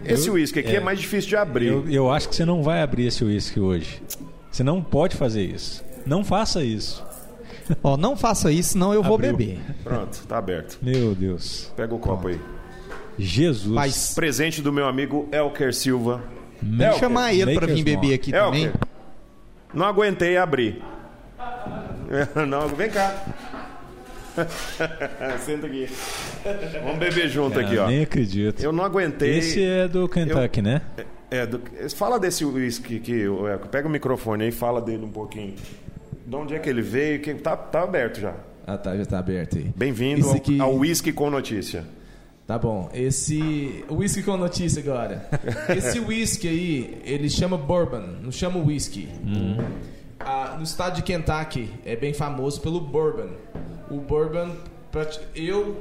[0.03, 0.79] Esse uísque aqui é.
[0.79, 1.67] mais difícil de abrir.
[1.67, 4.01] Eu, eu acho que você não vai abrir esse uísque hoje.
[4.51, 5.83] Você não pode fazer isso.
[6.05, 7.03] Não faça isso.
[7.83, 9.35] Ó, não faça isso, senão eu vou Abriu.
[9.35, 9.59] beber.
[9.83, 10.77] Pronto, tá aberto.
[10.81, 11.71] Meu Deus.
[11.75, 12.39] Pega o copo aí.
[13.17, 13.73] Jesus.
[13.73, 16.23] Mas Presente do meu amigo Elker Silva.
[16.61, 18.65] Elker, chamar ele pra vir beber aqui também.
[18.65, 18.81] Elker.
[19.73, 20.81] Não aguentei abrir.
[22.47, 23.25] Não, vem cá.
[25.45, 25.87] Senta aqui.
[26.83, 27.87] Vamos beber junto aqui, ó.
[27.87, 28.61] Nem acredito.
[28.61, 29.37] Eu não aguentei.
[29.39, 30.81] Esse é do Kentucky, né?
[31.31, 31.61] É, do-
[31.95, 33.67] fala desse uísque Elker.
[33.69, 35.55] Pega o microfone aí e fala dele um pouquinho.
[36.25, 37.19] De onde é que ele veio?
[37.21, 38.33] Que tá, tá aberto já.
[38.67, 39.71] Ah, tá, já tá aberto aí.
[39.75, 41.83] Bem-vindo ao, aqui- ao Whisky com Notícia.
[42.47, 42.89] Tá bom.
[42.93, 43.83] Esse.
[43.89, 45.27] Whisky com notícia agora.
[45.75, 49.09] Esse whisky aí, ele chama bourbon, não chama whisky.
[50.19, 53.31] Ah, no estado de Kentucky, é bem famoso pelo bourbon.
[53.89, 54.51] O bourbon,
[55.35, 55.77] eu,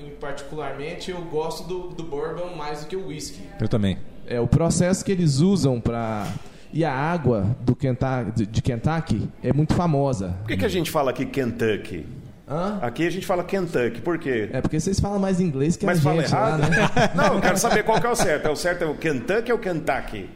[0.00, 3.40] em- particularmente, eu gosto do, do bourbon mais do que o whisky.
[3.60, 3.98] Eu também.
[4.26, 6.26] É, o processo que eles usam para
[6.72, 10.36] E a água do Kentucky, de- Kentucky é muito famosa.
[10.42, 12.04] Por que, que a gente fala aqui Kentucky?
[12.48, 12.78] Hã?
[12.82, 14.48] Aqui a gente fala Kentucky, por quê?
[14.52, 16.60] É porque vocês falam mais inglês que Mas a fala gente lá, errado?
[16.70, 16.76] né?
[17.14, 18.46] Não, eu quero saber qual que é o certo.
[18.46, 20.28] É o certo é o Kentucky ou Kentucky?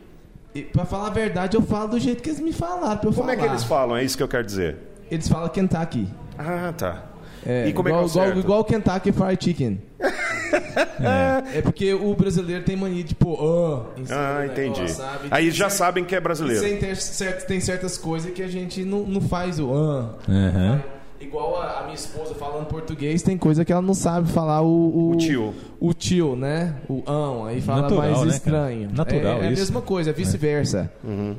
[0.55, 3.33] E pra falar a verdade, eu falo do jeito que eles me falaram Como falar.
[3.35, 3.97] é que eles falam?
[3.97, 4.77] É isso que eu quero dizer.
[5.11, 6.09] Eles falam Kentucky.
[6.39, 7.05] Ah, tá.
[7.47, 8.39] É, e como igual, é que é o igual, certo?
[8.39, 9.83] igual Kentucky Fried Chicken.
[11.55, 11.61] é.
[11.63, 14.81] porque o brasileiro tem mania de pôr ah, em cima Ah, do entendi.
[14.81, 15.05] negócio?
[15.31, 16.63] Aí Tem já cer- sabem que é brasileiro.
[16.63, 20.15] Tem, tem, cer- tem certas coisas que a gente não, não faz o ah.
[20.29, 20.83] Aham.
[21.21, 25.11] Igual a, a minha esposa falando português, tem coisa que ela não sabe falar o...
[25.11, 25.55] O tio.
[25.79, 26.75] O tio, né?
[26.89, 28.33] O ão, aí fala Natural, mais né, cara?
[28.37, 28.91] estranho.
[28.95, 30.91] Natural é, é a mesma coisa, é vice-versa.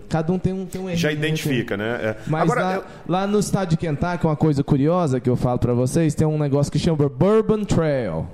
[0.08, 0.96] Cada um tem um, tem um Uhum.
[0.96, 2.00] Já identifica, né?
[2.02, 2.18] É.
[2.28, 5.58] Mas Agora, lá, eu- lá no estado de Kentucky, uma coisa curiosa que eu falo
[5.58, 8.28] pra vocês, tem um negócio que chama Bourbon Trail.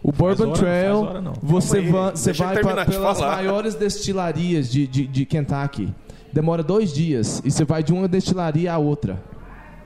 [0.00, 3.36] O Bourbon hora Trail, hora você, aí, va- você vai pra, pelas falar.
[3.36, 5.92] maiores destilarias de, de, de Kentucky.
[6.32, 7.42] Demora dois dias.
[7.44, 9.20] E você vai de uma destilaria a outra.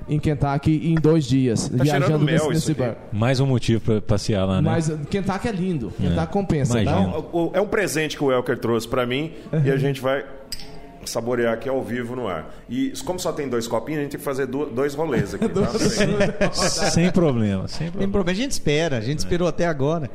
[0.08, 1.68] Em Kentucky em dois dias.
[1.68, 2.96] Tá viajando mel nesse, nesse bar.
[3.12, 4.70] Mais um motivo pra passear lá, né?
[4.70, 5.92] Mas Kentucky é lindo.
[6.00, 7.12] Kentucky compensa, tá?
[7.52, 9.32] é um presente que o Elker trouxe pra mim
[9.64, 10.24] e a gente vai
[11.04, 12.54] saborear aqui ao vivo no ar.
[12.68, 15.48] E como só tem dois copinhos, a gente tem que fazer dois rolês aqui.
[15.48, 16.52] tá?
[16.52, 18.12] Sem problema, sem problema.
[18.12, 20.10] problema, a gente espera, a gente esperou até agora.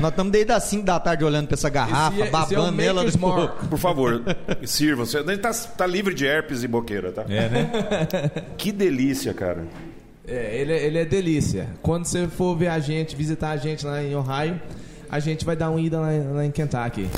[0.00, 2.94] Nós estamos desde as 5 da tarde olhando pra essa garrafa, é- é babando nela.
[3.02, 3.68] Maker's depois- Mark.
[3.68, 4.22] Por favor,
[4.64, 5.04] sirvam.
[5.06, 7.24] Você tá, tá livre de herpes e boqueira, tá?
[7.28, 7.70] É, né?
[8.56, 9.64] Que delícia, cara.
[10.26, 11.68] É, ele, é- ele é delícia.
[11.82, 14.60] Quando você for ver a gente, visitar a gente lá em Ohio,
[15.10, 17.08] a gente vai dar uma ida lá, lá em Kentucky.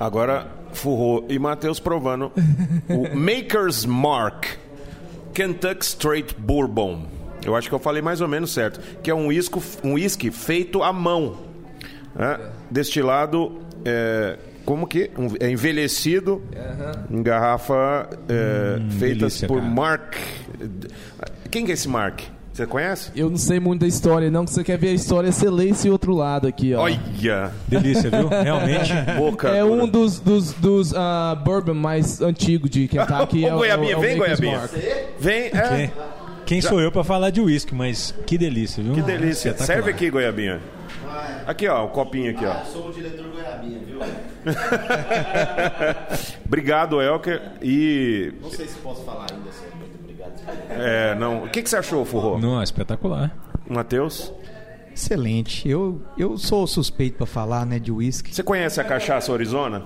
[0.00, 2.32] Agora, Furro e Matheus provando
[2.88, 4.46] o Maker's Mark
[5.34, 7.06] Kentucky Straight Bourbon.
[7.44, 8.80] Eu acho que eu falei mais ou menos certo.
[9.02, 11.36] Que é um whisky, um whisky feito à mão.
[12.14, 12.38] Né?
[12.70, 15.10] Destilado, é, como que?
[15.18, 16.42] Um- é envelhecido
[17.10, 19.70] em garrafa é, feita delícia, por cara.
[19.70, 20.14] Mark.
[21.50, 22.20] Quem que é esse Mark?
[22.52, 23.10] Você conhece?
[23.16, 24.44] Eu não sei muito da história, não.
[24.44, 26.82] Que você quer ver a história, você lê esse outro lado aqui, ó.
[26.82, 27.50] Olha!
[27.66, 28.28] Delícia, viu?
[28.44, 28.92] Realmente.
[29.16, 29.48] Boca.
[29.48, 29.82] É dura.
[29.84, 33.44] um dos, dos, dos ah, bourbon mais antigos de Kentucky.
[33.46, 34.58] Ô, é o- Goiabinha, é o vem, Maker's Goiabinha.
[34.60, 34.72] Mark.
[35.18, 35.90] Vem, é.
[36.52, 38.92] Quem, quem sou eu pra falar de uísque, mas que delícia, viu?
[38.92, 39.48] Que delícia.
[39.48, 39.66] Espetacular.
[39.66, 40.60] Serve aqui, Goiabinha.
[41.46, 42.56] Aqui, ó, o copinho aqui, ó.
[42.64, 44.00] Sou o diretor Goiabinha, viu?
[46.44, 47.52] Obrigado, Elker.
[47.62, 48.34] E.
[48.42, 49.74] Não sei se posso falar ainda, senhor.
[49.76, 50.32] Muito obrigado.
[50.68, 51.44] É, não.
[51.44, 52.38] O que, que você achou, Furro?
[52.38, 53.34] Não, espetacular.
[53.66, 54.30] Matheus?
[54.94, 55.66] Excelente.
[55.66, 58.34] Eu, eu sou suspeito pra falar, né, de uísque.
[58.34, 59.84] Você conhece a cachaça Arizona?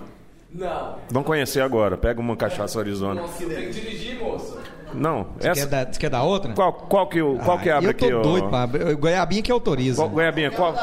[0.53, 0.97] Não.
[1.11, 1.97] Vamos conhecer agora.
[1.97, 3.23] Pega uma cachaça Arizona.
[3.39, 4.59] Tem que dirigir, moço.
[4.97, 5.67] Não, Quer essa.
[5.67, 6.53] dar, você quer dar outra?
[6.53, 8.15] Qual, qual que, o- qual que Ah, abre eu tô aqui?
[8.15, 8.23] ó?
[8.23, 8.95] doido pra abrir.
[8.97, 9.97] Goiabinha que autoriza.
[10.03, 10.75] Qual, Goiabinha, qual?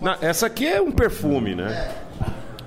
[0.00, 1.92] Não, essa aqui é um perfume, né?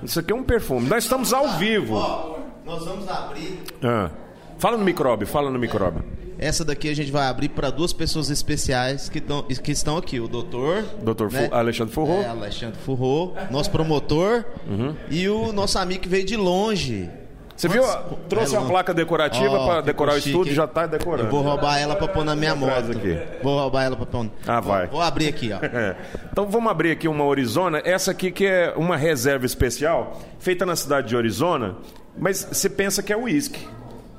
[0.02, 0.88] Isso aqui é um perfume.
[0.88, 1.94] Nós estamos ao vivo.
[1.94, 3.60] Ó, nós vamos abrir.
[3.82, 4.10] Ah.
[4.58, 6.02] Fala no micróbio, fala no micróbio.
[6.40, 10.20] Essa daqui a gente vai abrir para duas pessoas especiais que, tão, que estão aqui.
[10.20, 10.84] O doutor.
[11.02, 11.48] Doutor né?
[11.48, 12.22] Fu- Alexandre Furro.
[12.22, 14.44] É, Alexandre Furro, nosso promotor.
[14.68, 14.94] Uhum.
[15.10, 17.10] E o nosso amigo que veio de longe.
[17.58, 17.82] Você viu?
[18.28, 20.56] Trouxe É, uma placa decorativa Ó, para decorar o chique, estúdio, hein?
[20.56, 21.26] já tá decorando.
[21.26, 22.92] Eu vou roubar ela pra pôr na minha moto.
[22.92, 23.18] aqui.
[23.42, 24.30] Vou roubar ela pra pôr.
[24.46, 24.86] Ah, vai.
[24.86, 25.58] Vou abrir aqui, ó.
[25.64, 25.96] É.
[26.30, 27.82] Então vamos abrir aqui uma Arizona.
[27.84, 31.74] Essa aqui que é uma reserva especial, feita na cidade de Arizona,
[32.16, 33.66] mas você pensa que é uísque.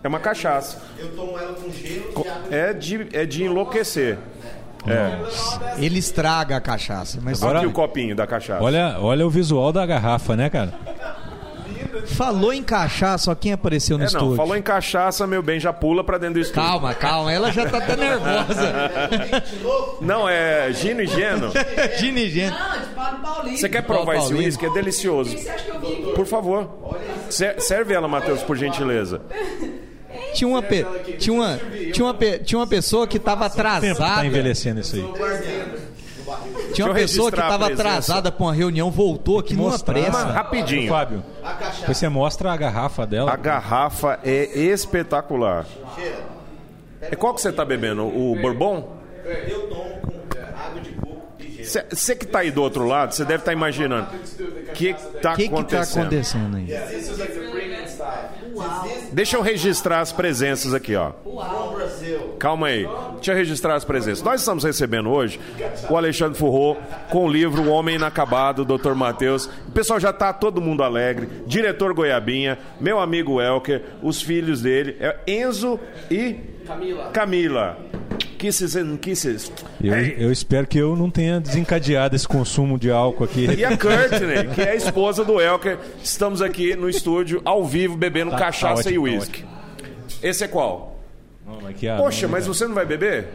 [0.04, 0.82] É uma cachaça.
[0.97, 2.43] Eu tomo ela com gelo e água.
[2.52, 4.17] É de, é de enlouquecer.
[5.78, 7.19] Ele estraga a cachaça.
[7.21, 8.63] Mas Olha Agora- aqui o copinho da cachaça.
[8.63, 10.73] Olha, olha o visual da garrafa, né, cara?
[12.07, 14.35] Falou em cachaça, ó, quem apareceu no É, não, estúdio?
[14.35, 16.62] falou em cachaça, meu bem, já pula pra dentro do estúdio.
[16.69, 18.73] Calma, calma, ela já tá até nervosa.
[20.01, 21.51] Não, é gino e geno.
[21.99, 22.51] Gina e Gina.
[22.57, 23.57] Não, de Paulo Paulinho.
[23.57, 24.65] Você quer provar esse uísque?
[24.65, 25.31] É delicioso.
[25.31, 26.13] O que você acha que eu vim aqui?
[26.13, 26.69] Por favor.
[27.29, 29.21] Ser- Serve ela, Matheus, por gentileza.
[30.33, 30.85] Tinha uma, pe-
[31.17, 31.59] tinha, uma,
[31.91, 34.25] tinha, uma pe- tinha uma pessoa que tava Tempo que tá atrasada.
[34.27, 35.03] envelhecendo isso aí.
[36.73, 37.89] Tinha uma pessoa que registrar a tava presença.
[37.89, 39.93] atrasada pra uma reunião, voltou aqui numa Mostrar.
[39.93, 40.25] pressa.
[40.27, 40.89] Rapidinho.
[40.89, 41.23] Fábio,
[41.79, 43.31] depois você mostra a garrafa dela.
[43.31, 45.65] A garrafa é espetacular.
[47.01, 48.03] É qual que você tá bebendo?
[48.05, 48.97] O Bourbon?
[49.47, 51.85] Eu tomo com água de coco e gelo.
[51.91, 54.07] Você que tá aí do outro lado, você deve estar imaginando.
[54.15, 56.01] O que que tá O que que tá acontecendo?
[56.07, 56.67] acontecendo aí?
[59.12, 61.12] Deixa eu registrar as presenças aqui, ó.
[62.39, 62.88] Calma aí.
[63.15, 64.23] Deixa eu registrar as presenças.
[64.23, 65.39] Nós estamos recebendo hoje
[65.89, 66.78] o Alexandre Furro
[67.10, 68.93] com o livro O Homem Inacabado, Dr.
[68.93, 69.45] Matheus.
[69.67, 71.28] O pessoal já tá todo mundo alegre.
[71.45, 75.78] Diretor Goiabinha, meu amigo Elker, os filhos dele, é Enzo
[76.10, 77.10] e Camila.
[77.12, 77.78] Camila.
[78.38, 79.52] Kisses and kisses.
[79.84, 80.15] Eu, Hey.
[80.17, 83.45] eu espero que eu não tenha desencadeado esse consumo de álcool aqui.
[83.58, 85.78] E a Courtney, que é a esposa do Elker.
[86.02, 89.43] Estamos aqui no estúdio, ao vivo, bebendo Tá- cachaça tá e ótimo, uísque.
[90.23, 90.88] Esse é qual?
[91.91, 93.29] Ah, Poxa, mas você não vai beber?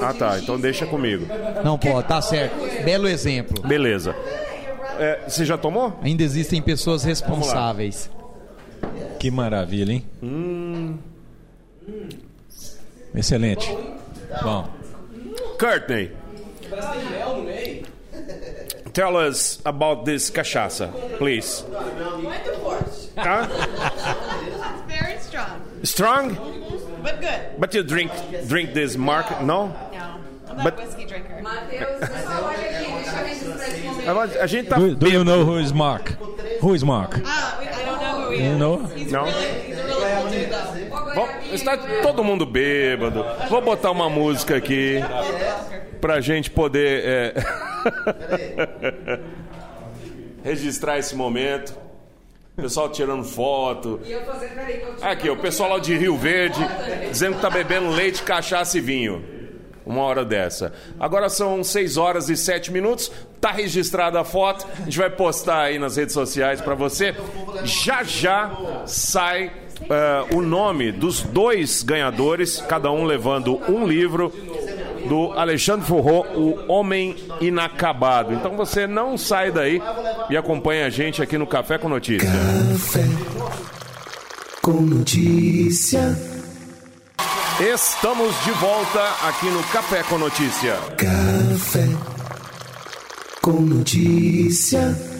[0.00, 0.38] Ah, tá.
[0.38, 1.26] Então deixa comigo.
[1.64, 2.54] Não pode, tá certo.
[2.84, 3.62] Belo exemplo.
[3.66, 4.14] Beleza.
[4.98, 5.98] É, você já tomou?
[6.02, 8.10] Ainda existem pessoas responsáveis.
[9.18, 10.06] Que maravilha, hein?
[10.22, 10.96] Hum.
[13.14, 13.76] Excelente.
[14.42, 14.68] Bom,
[15.58, 16.12] Courtney.
[18.92, 21.64] Tell us about this cachaça, please.
[22.22, 23.08] Muito forte.
[23.14, 23.48] Tá?
[24.88, 25.60] Very strong.
[25.82, 26.65] Strong?
[27.06, 27.40] But good.
[27.60, 28.10] But you drink
[28.48, 29.30] drink this mark?
[29.40, 29.68] No?
[29.68, 29.72] No.
[30.48, 31.34] I'm not But- a whiskey drinker.
[34.40, 34.76] A gente tá.
[34.76, 36.16] do, do you know who is Mark?
[36.60, 37.20] Who is Mark?
[37.24, 38.58] Ah, I don't know who he You is.
[38.58, 38.76] know?
[38.94, 39.24] He's No.
[39.24, 40.86] really, he's a really.
[41.14, 43.24] Bom, está todo mundo bêbado.
[43.48, 45.00] Vou botar uma música aqui
[46.00, 47.34] pra gente poder é,
[50.44, 51.85] registrar esse momento.
[52.56, 54.00] O pessoal tirando foto.
[54.02, 56.58] E eu fazendo, peraí, eu Aqui, o pessoal lá de Rio Verde
[57.10, 59.22] dizendo que tá bebendo leite, cachaça e vinho.
[59.84, 60.72] Uma hora dessa.
[60.98, 63.12] Agora são 6 horas e 7 minutos.
[63.42, 64.66] Tá registrada a foto.
[64.80, 67.14] A gente vai postar aí nas redes sociais para você.
[67.62, 69.52] Já já sai
[69.88, 74.32] eh, o nome dos dois ganhadores, cada um levando um livro
[75.08, 78.32] do Alexandre Forró, O Homem Inacabado.
[78.32, 79.80] Então você não sai daí
[80.30, 82.28] e acompanha a gente aqui no Café com Notícia.
[82.28, 83.04] Café
[84.66, 86.00] com notícia.
[87.60, 90.74] Estamos de volta aqui no Café com Notícia.
[90.96, 91.86] Café
[93.40, 95.15] com notícia.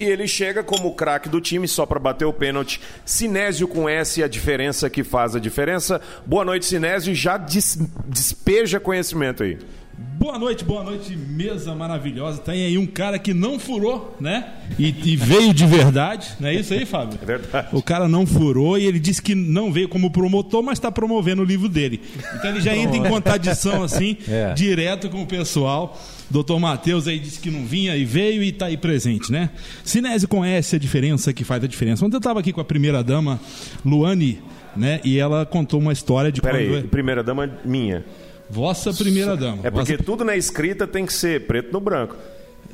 [0.00, 2.80] E ele chega como o craque do time só para bater o pênalti.
[3.04, 6.00] Sinésio com S, a diferença que faz a diferença.
[6.26, 7.14] Boa noite, Sinésio.
[7.14, 9.56] Já des- despeja conhecimento aí.
[9.96, 12.38] Boa noite, boa noite, mesa maravilhosa.
[12.38, 14.52] Tem aí um cara que não furou, né?
[14.76, 17.16] E, e veio de verdade, não é isso aí, Fábio?
[17.22, 17.68] É verdade.
[17.72, 21.42] O cara não furou e ele disse que não veio como promotor, mas está promovendo
[21.42, 22.00] o livro dele.
[22.34, 24.52] Então ele já entra em contradição assim, É.
[24.54, 25.96] direto com o pessoal.
[26.30, 29.50] Doutor Matheus aí disse que não vinha e veio e está aí presente, né?
[29.84, 32.04] Sinésio conhece a diferença que faz a diferença.
[32.04, 33.38] Ontem eu estava aqui com a primeira dama,
[33.84, 34.40] Luane,
[34.76, 35.00] né?
[35.04, 36.88] E ela contou uma história de Peraí, quando...
[36.88, 38.04] primeira dama minha.
[38.50, 39.58] Vossa primeira dama.
[39.64, 42.16] É porque Vossa- tudo na escrita tem que ser preto no branco.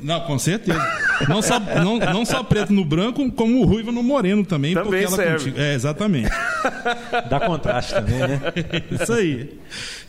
[0.03, 0.81] Não, com certeza.
[1.29, 4.73] Não só, não, não só preto no branco, como ruivo no moreno também.
[4.73, 5.37] Também porque ela serve.
[5.51, 6.29] contigo- É, exatamente.
[7.29, 8.41] Dá contraste também, né?
[8.99, 9.59] Isso aí.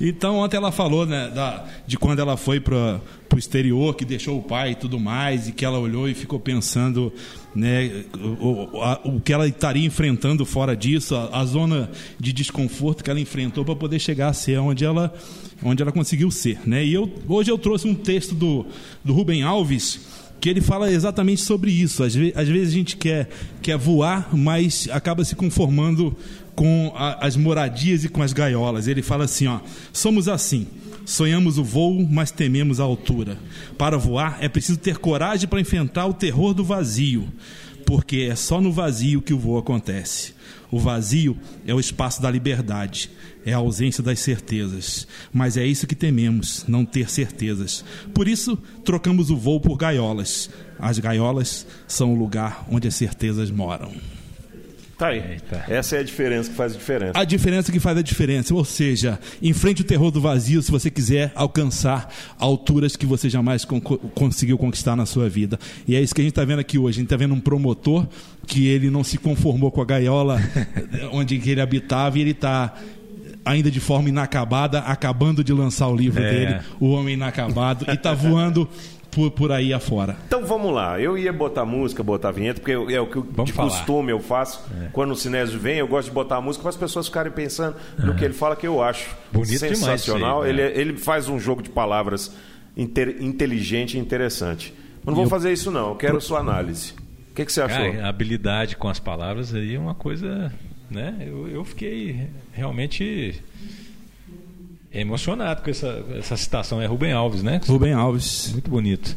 [0.00, 3.00] Então, ontem ela falou né, da- de quando ela foi para
[3.36, 6.38] o exterior, que deixou o pai e tudo mais, e que ela olhou e ficou
[6.40, 7.12] pensando
[7.54, 8.04] né,
[8.40, 13.02] o, o- a- o que ela estaria enfrentando fora disso, a, a zona de desconforto
[13.04, 15.12] que ela enfrentou para poder chegar a ser onde ela,
[15.62, 16.58] onde ela conseguiu ser.
[16.66, 16.84] Né?
[16.84, 18.64] E eu, hoje eu trouxe um texto do,
[19.04, 20.00] do Rubem Alves
[20.40, 22.02] que ele fala exatamente sobre isso.
[22.02, 23.28] Às, ve- às vezes a gente quer,
[23.62, 26.16] quer voar, mas acaba se conformando
[26.56, 28.88] com a- as moradias e com as gaiolas.
[28.88, 29.60] Ele fala assim: ó,
[29.92, 30.66] somos assim.
[31.04, 33.38] Sonhamos o voo, mas tememos a altura.
[33.76, 37.28] Para voar é preciso ter coragem para enfrentar o terror do vazio,
[37.84, 40.34] porque é só no vazio que o voo acontece.
[40.70, 41.36] O vazio
[41.66, 43.10] é o espaço da liberdade,
[43.44, 45.06] é a ausência das certezas.
[45.32, 47.84] Mas é isso que tememos, não ter certezas.
[48.14, 50.48] Por isso, trocamos o voo por gaiolas.
[50.78, 53.92] As gaiolas são o lugar onde as certezas moram.
[54.98, 55.38] Tá aí.
[55.68, 57.12] Essa é a diferença que faz a diferença.
[57.18, 60.90] A diferença que faz a diferença, ou seja, enfrente o terror do vazio se você
[60.90, 65.58] quiser alcançar alturas que você jamais con- conseguiu conquistar na sua vida.
[65.88, 66.98] E é isso que a gente está vendo aqui hoje.
[66.98, 68.06] A gente está vendo um promotor
[68.46, 70.40] que ele não se conformou com a gaiola
[71.12, 72.72] onde ele habitava e ele está
[73.44, 76.30] ainda de forma inacabada, acabando de lançar o livro É.
[76.30, 78.68] dele, O Homem Inacabado, e está voando
[79.12, 80.16] por, por aí afora.
[80.26, 80.98] Então vamos lá.
[81.00, 83.68] Eu ia botar música, botar vinheta, porque eu- é o que eu- de falar.
[83.68, 84.64] costume eu faço.
[84.92, 88.14] Quando o Sinésio vem, eu gosto de botar música para as pessoas ficarem pensando no
[88.16, 90.38] que ele fala, que eu acho Bonito demais sensacional.
[90.38, 90.80] isso aí, ele, né?
[90.80, 92.34] ele faz um jogo de palavras
[92.76, 94.72] inte- inteligente e interessante.
[95.04, 95.90] Mas não vou Eu- fazer isso, não.
[95.90, 96.94] Eu quero sua análise.
[97.30, 97.92] O que, que você achou?
[97.92, 100.52] Cara, a habilidade com as palavras aí é uma coisa,
[100.90, 101.16] né?
[101.26, 103.42] Eu, eu fiquei realmente
[105.00, 106.80] emocionado com essa, essa citação.
[106.80, 107.60] É Rubem Alves, né?
[107.66, 108.50] Rubem Alves.
[108.52, 109.16] Muito bonito.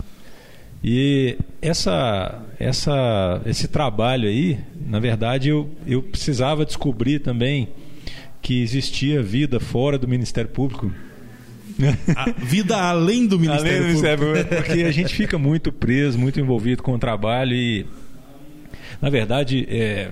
[0.84, 7.70] E essa, essa, esse trabalho aí, na verdade, eu, eu precisava descobrir também
[8.42, 10.92] que existia vida fora do Ministério Público.
[12.16, 14.48] A vida além do Ministério Além do Ministério Público.
[14.48, 17.86] Público, porque a gente fica muito preso, muito envolvido com o trabalho e,
[19.02, 20.12] na verdade, é,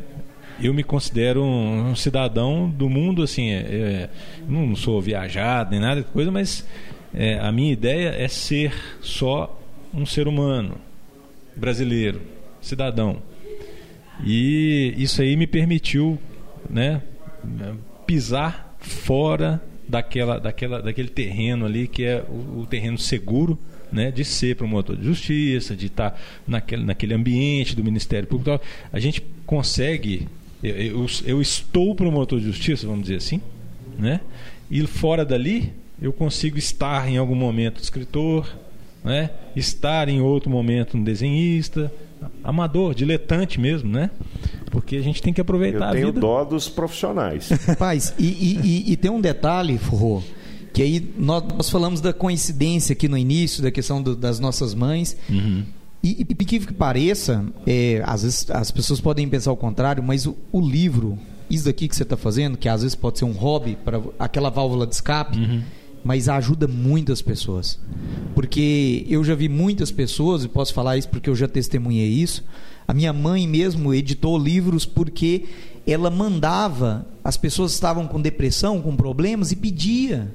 [0.63, 4.09] eu me considero um, um cidadão do mundo, assim, é, é,
[4.47, 6.65] não sou viajado nem nada coisa, mas
[7.13, 9.59] é, a minha ideia é ser só
[9.93, 10.77] um ser humano
[11.55, 12.21] brasileiro,
[12.61, 13.21] cidadão.
[14.25, 16.17] E isso aí me permitiu,
[16.69, 17.01] né,
[18.05, 23.59] pisar fora daquela, daquela, daquele terreno ali que é o, o terreno seguro,
[23.91, 28.59] né, de ser promotor de justiça, de estar naquele, naquele ambiente do Ministério Público.
[28.91, 30.27] A gente consegue,
[30.63, 33.41] eu, eu, eu estou promotor de justiça, vamos dizer assim,
[33.99, 34.21] né,
[34.71, 35.71] e fora dali
[36.01, 38.47] eu consigo estar em algum momento escritor,
[39.03, 41.91] né, estar em outro momento um desenhista,
[42.43, 44.09] amador, diletante mesmo, né?
[44.71, 46.19] Porque a gente tem que aproveitar Eu a tenho vida.
[46.21, 47.49] dó dos profissionais.
[47.49, 50.21] Rapaz, e, e- e- e tem um detalhe, Forró,
[50.73, 54.73] que aí nós, nós falamos da coincidência aqui no início, da questão do- das nossas
[54.73, 55.15] mães.
[55.29, 55.63] Uhum.
[56.03, 60.35] E, e que pareça, é, às vezes as pessoas podem pensar o contrário, mas o,
[60.51, 61.17] o livro,
[61.49, 64.49] isso daqui que você está fazendo, que às vezes pode ser um hobby, para aquela
[64.49, 65.61] válvula de escape, Uhum.
[66.03, 67.79] mas ajuda muitas pessoas.
[68.35, 72.43] Porque eu já vi muitas pessoas, e posso falar isso porque eu já testemunhei isso.
[72.85, 75.45] A minha mãe mesmo editou livros porque
[75.87, 80.33] ela mandava, as pessoas estavam com depressão, com problemas e pedia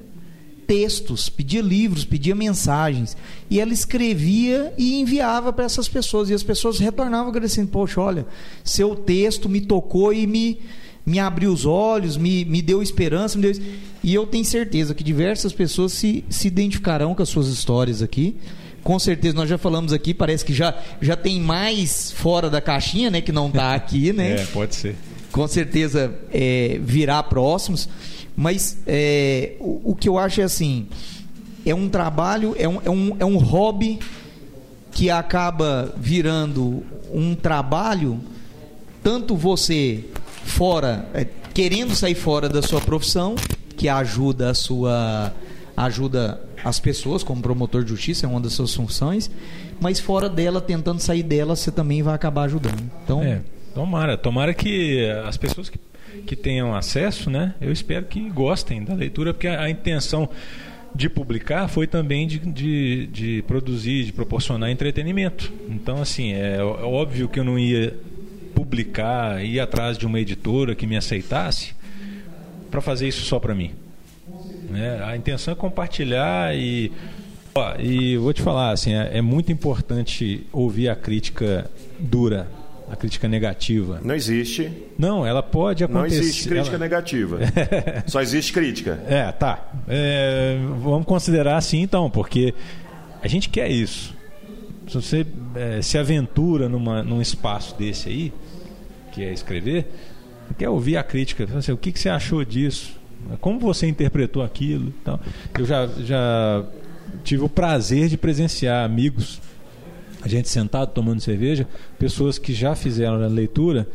[0.69, 3.17] textos, pedia livros, pedia mensagens.
[3.49, 6.29] E ela escrevia e enviava para essas pessoas.
[6.29, 8.27] E as pessoas retornavam agradecendo: Poxa, olha,
[8.63, 10.59] seu texto me tocou e me,
[11.03, 13.35] me abriu os olhos, me, me deu esperança.
[13.35, 13.63] Me deu...
[14.03, 18.35] E eu tenho certeza que diversas pessoas se, se identificarão com as suas histórias aqui.
[18.83, 23.09] Com certeza, nós já falamos aqui, parece que já, já tem mais fora da caixinha,
[23.09, 23.21] né?
[23.21, 24.41] Que não está aqui, né?
[24.41, 24.95] É, pode ser.
[25.31, 27.89] com certeza é, virá próximos.
[28.39, 30.87] Mas é, o, o que eu acho é assim:
[31.65, 33.99] é um trabalho, é um, é, um, é um hobby
[34.93, 36.81] que acaba virando
[37.13, 38.17] um trabalho,
[39.03, 40.05] tanto você
[40.45, 43.35] fora, é, querendo sair fora da sua profissão,
[43.75, 45.33] que ajuda a sua,
[45.75, 49.29] ajuda as pessoas como promotor de justiça, é uma das suas funções,
[49.81, 52.89] mas fora dela, tentando sair dela, você também vai acabar ajudando.
[53.03, 53.41] Então, É,
[53.75, 55.77] tomara, tomara que as pessoas que,
[56.25, 57.55] que tenham acesso, né?
[57.59, 60.29] Eu espero que gostem da leitura, porque a, a intenção
[60.93, 65.51] de publicar foi também de, de, de produzir, de proporcionar entretenimento.
[65.69, 67.95] Então, assim, é, é óbvio que eu não ia
[68.55, 71.73] publicar, ir atrás de uma editora que me aceitasse
[72.69, 73.71] para fazer isso só para mim.
[74.69, 75.01] né?
[75.03, 76.91] A intenção é compartilhar e
[77.55, 82.47] ó, e vou te falar assim, é, é muito importante ouvir a crítica dura,
[82.91, 83.99] a crítica negativa.
[84.03, 84.71] Não existe.
[84.97, 86.19] Não, ela pode Não acontecer.
[86.21, 87.39] existe crítica ela- negativa.
[88.07, 88.99] Só existe crítica.
[89.07, 89.69] É, tá.
[89.87, 92.53] É, vamos considerar assim então, porque
[93.21, 94.15] a gente quer isso.
[94.87, 95.25] Se você
[95.55, 98.33] é, se aventura numa, num espaço desse aí,
[99.11, 99.85] que é escrever,
[100.57, 101.47] quer ouvir a crítica.
[101.55, 102.97] Assim, o que, que você achou disso?
[103.41, 104.93] Como você interpretou aquilo?
[105.01, 105.19] Então,
[105.57, 106.65] eu já, já
[107.23, 109.39] tive o prazer de presenciar amigos,
[110.21, 111.67] a gente sentado tomando cerveja,
[111.97, 113.87] pessoas que já fizeram a leitura,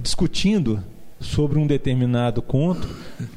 [0.00, 0.82] discutindo
[1.20, 2.88] sobre um determinado conto,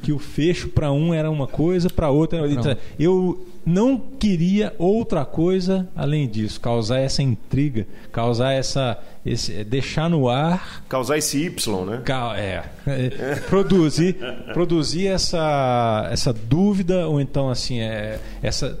[0.02, 2.78] que o fecho para um era uma coisa, para outro era outra.
[2.98, 10.28] Eu não queria outra coisa além disso, causar essa intriga, causar essa, esse, deixar no
[10.28, 12.00] ar Causar esse Y, né?
[12.04, 14.14] Ca- É, é, produzir,
[14.54, 18.78] produzir essa, essa dúvida ou então assim é, essa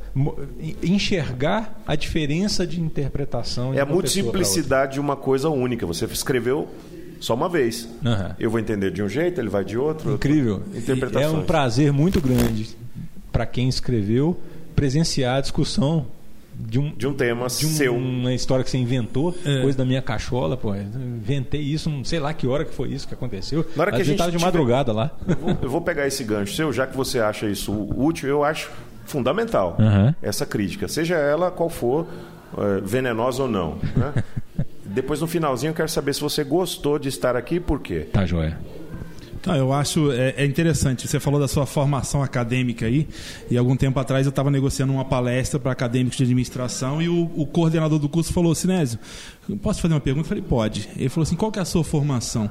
[0.82, 3.74] enxergar a diferença de interpretação.
[3.74, 5.86] É a multiplicidade de uma coisa única.
[5.86, 6.68] Você escreveu
[7.20, 7.88] só uma vez.
[8.04, 8.36] Aham.
[8.38, 10.14] Eu vou entender de um jeito, ele vai de outro.
[10.14, 10.62] Incrível.
[10.74, 11.24] Interpretações.
[11.34, 12.68] É um prazer muito grande
[13.32, 14.38] para quem escreveu
[14.76, 16.06] presenciar a discussão
[16.58, 17.94] de um De um tema de um- seu.
[17.94, 19.60] uma história que você inventou, É.
[19.62, 20.74] coisa da minha cachola, pô.
[20.74, 23.66] Inventei isso, não sei lá que hora que foi isso que aconteceu.
[23.76, 25.10] Na hora que a gente tava de tiver- madrugada lá.
[25.28, 28.42] Eu vou, eu vou pegar esse gancho seu, já que você acha isso útil, eu
[28.44, 28.70] acho
[29.04, 30.14] fundamental Aham.
[30.22, 32.06] essa crítica, seja ela qual for,
[32.56, 33.78] eh, venenosa ou não.
[33.94, 34.14] né?
[34.84, 38.06] Depois no finalzinho eu quero saber se você gostou de estar aqui, por quê?
[38.12, 38.56] Tá, joia.
[39.46, 41.06] Então, eu acho é, é interessante.
[41.06, 43.06] Você falou da sua formação acadêmica aí,
[43.48, 47.30] e algum tempo atrás eu estava negociando uma palestra para acadêmicos de administração e o,
[47.36, 48.98] o coordenador do curso falou: Sinésio,
[49.62, 50.26] posso fazer uma pergunta?
[50.26, 50.88] Eu falei: pode.
[50.96, 52.50] Ele falou assim: qual que é a sua formação?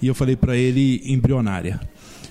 [0.00, 1.80] E eu falei para ele: embrionária.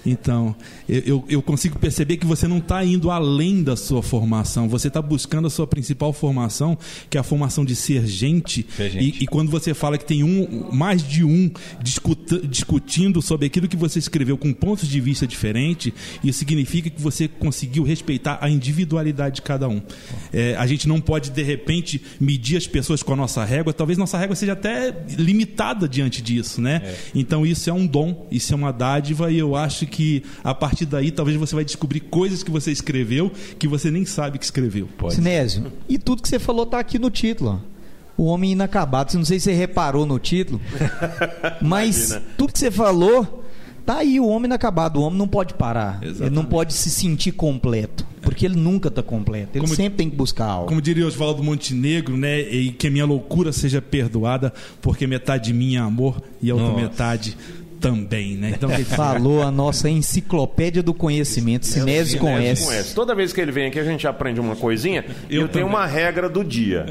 [0.05, 0.55] Então,
[0.87, 5.01] eu, eu- consigo perceber que você não está indo além da sua formação, você está
[5.01, 6.77] buscando a sua principal formação,
[7.09, 8.65] que é a formação de ser gente.
[8.75, 9.19] Ser gente.
[9.21, 11.49] E, e quando você fala que tem um, mais de um
[11.81, 15.93] discuta- discutindo sobre aquilo que você escreveu com pontos de vista diferentes,
[16.23, 19.81] isso significa que você conseguiu respeitar a individualidade de cada um.
[20.33, 23.97] É, a gente não pode, de repente, medir as pessoas com a nossa régua, talvez
[23.97, 26.81] nossa régua seja até limitada diante disso, né?
[27.13, 29.94] Então isso é um dom, isso é uma dádiva, e eu acho que
[30.43, 34.37] a partir daí talvez você vai descobrir coisas que você escreveu que você nem sabe
[34.37, 34.87] que escreveu.
[35.09, 37.61] Sinésio, e tudo que você falou tá aqui no título.
[37.71, 37.75] ó.
[38.17, 39.13] O Homem Inacabado.
[39.17, 40.61] Não sei se você reparou no título,
[41.61, 42.23] mas Imagina.
[42.37, 43.43] tudo que você falou
[43.85, 44.19] tá aí.
[44.19, 44.99] O Homem Inacabado.
[44.99, 45.99] O homem não pode parar.
[46.01, 46.47] Ele não Exatamente.
[46.49, 49.49] pode se sentir completo, porque ele nunca tá completo.
[49.57, 50.67] Ele Como- sempre tem que buscar algo.
[50.67, 52.39] Como diria Oswaldo Montenegro, né?
[52.41, 56.55] E que a minha loucura seja perdoada, porque metade de mim é amor e a
[56.55, 56.81] outra Nossa.
[56.83, 57.37] metade
[57.79, 58.51] também, né?
[58.55, 61.65] Então, Ele falou a nossa enciclopédia do conhecimento.
[61.65, 62.65] Sinésio conhece.
[62.65, 62.95] Conhece.
[62.95, 65.05] Toda vez que ele vem aqui, a gente aprende uma coisinha.
[65.29, 66.85] Eu eu tenho uma regra do dia.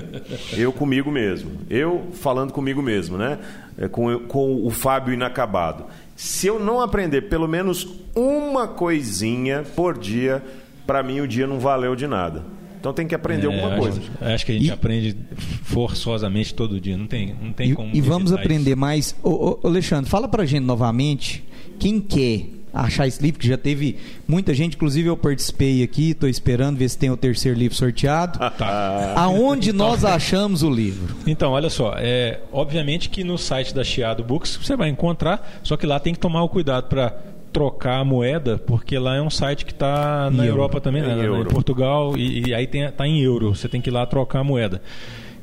[0.53, 1.51] Eu comigo mesmo.
[1.69, 3.39] Eu falando comigo mesmo, né?
[3.77, 5.85] É, Com, com o Fábio inacabado.
[6.17, 10.43] Se eu não aprender pelo menos uma coisinha por dia,
[10.87, 12.43] para mim o dia não valeu de nada.
[12.85, 14.01] Então tem que aprender É, alguma acho- coisa.
[14.21, 15.17] Acho, que a gente E- aprende
[15.63, 16.99] forçosamente todo dia.
[16.99, 17.89] Não tem, não tem E, como.
[17.97, 18.79] e vamos aprender isso.
[18.79, 19.17] mais.
[19.23, 21.43] Ô, ô, ô, Alexandre, fala pra gente novamente.
[21.79, 23.97] Quem quer achar esse livro, que já teve
[24.29, 28.39] muita gente, inclusive eu participei aqui, estou esperando ver se tem o terceiro livro sorteado.
[28.39, 29.15] Tá.
[29.17, 31.17] Aonde nós achamos o livro?
[31.27, 35.75] Então, olha só, é, obviamente que no site da Chiado Books você vai encontrar, só
[35.77, 37.17] que lá tem que tomar o cuidado para
[37.55, 40.61] trocar a moeda, porque lá é um site que está na Em euro.
[40.61, 41.49] Europa também, Em né, euro.
[41.49, 44.41] em Portugal, e, e aí tem, tá em euro, você tem que ir lá trocar
[44.41, 44.83] a moeda.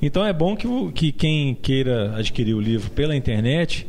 [0.02, 3.88] Então é bom que, que quem queira adquirir o livro pela internet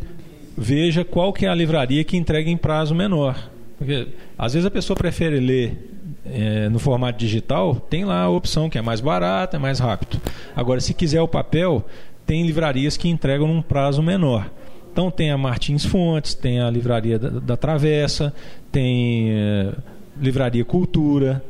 [0.57, 3.51] veja qual que é a livraria que entrega em prazo menor.
[3.77, 4.07] Porque
[4.39, 5.91] às vezes a pessoa prefere ler
[6.25, 10.21] é, no formato digital, tem lá a opção que é mais barata, é mais rápido.
[10.55, 11.85] Agora, se quiser o papel,
[12.25, 14.49] tem livrarias que entregam num prazo menor.
[14.93, 18.33] Então tem a Martins Fontes, tem a livraria da, da Travessa,
[18.71, 19.73] tem é,
[20.21, 21.43] livraria Cultura,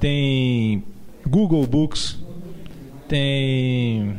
[0.00, 0.82] tem
[1.28, 2.18] Google Books,
[3.06, 4.16] tem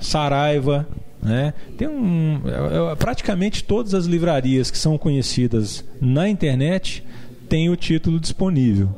[0.00, 0.86] Saraiva,
[1.20, 1.52] né?
[1.76, 7.04] Tem um, é, é, praticamente todas as livrarias que são conhecidas na internet
[7.48, 8.88] têm o título disponível.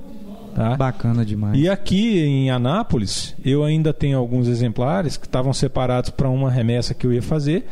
[0.54, 0.76] Tá?
[0.76, 1.58] Bacana demais.
[1.58, 6.92] E aqui em Anápolis, eu ainda tenho alguns exemplares que estavam separados para uma remessa
[6.92, 7.64] que eu ia fazer.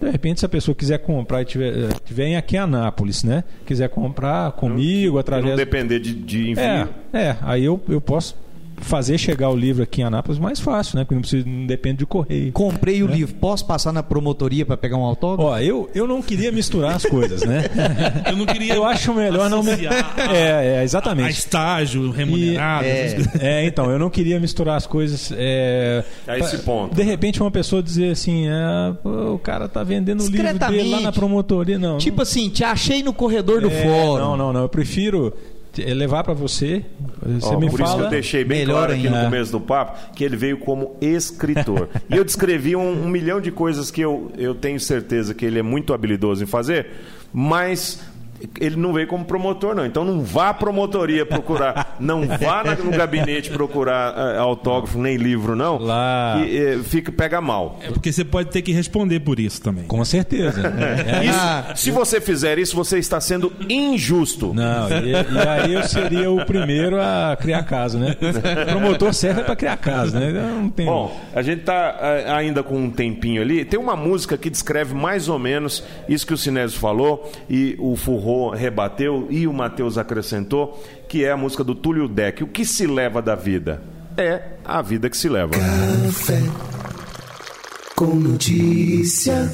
[0.00, 3.42] De repente, se a pessoa quiser comprar e tiver, eh, tiver aqui em Anápolis, né?
[3.66, 5.56] Quiser comprar comigo, Não através.
[5.56, 6.62] depender de, de envio.
[6.62, 8.36] É, é, aí eu, eu posso
[8.80, 11.04] fazer chegar o livro aqui em Anápolis mais fácil, né?
[11.04, 12.52] Porque não, precisa, não depende de correio.
[12.52, 13.12] Comprei o É.
[13.12, 13.34] livro.
[13.36, 15.50] Posso passar na promotoria para pegar um autógrafo?
[15.52, 17.64] Ó, eu, eu não queria misturar as coisas, né?
[18.28, 18.74] Eu não queria.
[18.74, 19.60] Eu acho melhor não.
[19.60, 19.64] a-
[20.32, 21.30] É, é, A exatamente.
[21.30, 22.84] estágio remunerado.
[22.86, 23.42] essas coisas.
[23.42, 25.32] É, então, eu não queria misturar as coisas.
[25.36, 26.94] É, A esse ponto.
[26.94, 30.90] De repente, uma pessoa dizer assim: é, pô, o cara tá vendendo o livro dele
[30.90, 31.78] lá na promotoria.
[31.78, 34.18] Não, Tipo assim, te achei no corredor do É, fórum.
[34.22, 34.60] Não, não, não.
[34.62, 35.32] Eu prefiro
[35.94, 36.84] levar para você.
[37.24, 38.00] Você Ó, me por isso fala.
[38.00, 39.18] que eu deixei bem claro aqui ainda.
[39.18, 41.88] no começo do papo que ele veio como escritor.
[42.10, 45.58] e eu descrevi um, um milhão de coisas que eu, eu tenho certeza que ele
[45.58, 46.86] é muito habilidoso em fazer,
[47.32, 48.00] mas
[48.60, 49.84] ele não veio como promotor, não.
[49.86, 55.56] Então não vá à promotoria procurar, não vá no gabinete procurar eh, autógrafo nem livro,
[55.56, 55.78] não.
[55.78, 56.40] Lá.
[56.40, 57.78] Que, eh, fica, pega mal.
[57.82, 59.84] É porque você pode ter que responder por isso também.
[59.84, 60.58] Com certeza.
[60.78, 61.24] É.
[61.24, 64.52] Isso- se você fizer isso, você está sendo injusto.
[64.54, 68.16] Não, e, e aí eu seria o primeiro a criar caso, né?
[68.20, 70.30] O promotor serve para criar caso, né?
[70.30, 70.86] Eu Não tem...
[70.86, 73.64] Bom, a gente tá eh, ainda com um tempinho ali.
[73.64, 77.96] Tem uma música que descreve mais ou menos isso que o Sinésio falou e o
[78.28, 82.44] Furro rebateu e o Matheus acrescentou, que é a música do Túlio Deck.
[82.44, 83.80] O que se leva da vida?
[84.18, 85.54] É a vida que se leva.
[85.54, 86.42] Café
[87.96, 89.50] com notícia.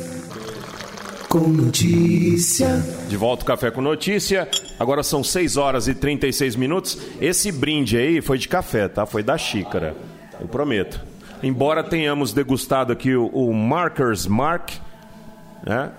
[1.29, 2.83] Com notícia.
[3.09, 4.49] De volta o Café com Notícia.
[4.77, 6.99] Agora são 6 horas e 36 minutos.
[7.21, 9.07] Esse brinde aí foi de café, tá?
[9.07, 9.95] Foi da xícara.
[10.41, 11.01] Eu prometo.
[11.45, 14.71] Embora tenhamos degustado aqui o, o Markers Mark,
[15.65, 15.93] né?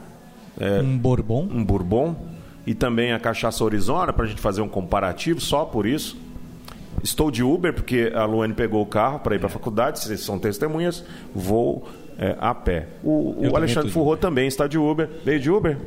[0.84, 1.48] Um bourbon.
[1.50, 2.35] um bourbon
[2.66, 6.18] e também a cachaça Orizona para a gente fazer um comparativo só por isso.
[7.04, 10.22] Estou de Uber porque a Luane pegou o carro para ir para a faculdade, vocês
[10.22, 11.04] são testemunhas.
[11.34, 11.88] Vou
[12.18, 12.88] é, a pé.
[13.04, 15.10] O, o Alexandre Furro também está de Uber.
[15.24, 15.78] Veio de Uber?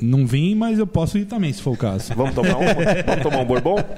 [0.00, 2.14] Não vim, mas eu posso ir também, se for o caso.
[2.14, 2.66] Vamos tomar um?
[3.04, 3.78] Vamos tomar um bourbon?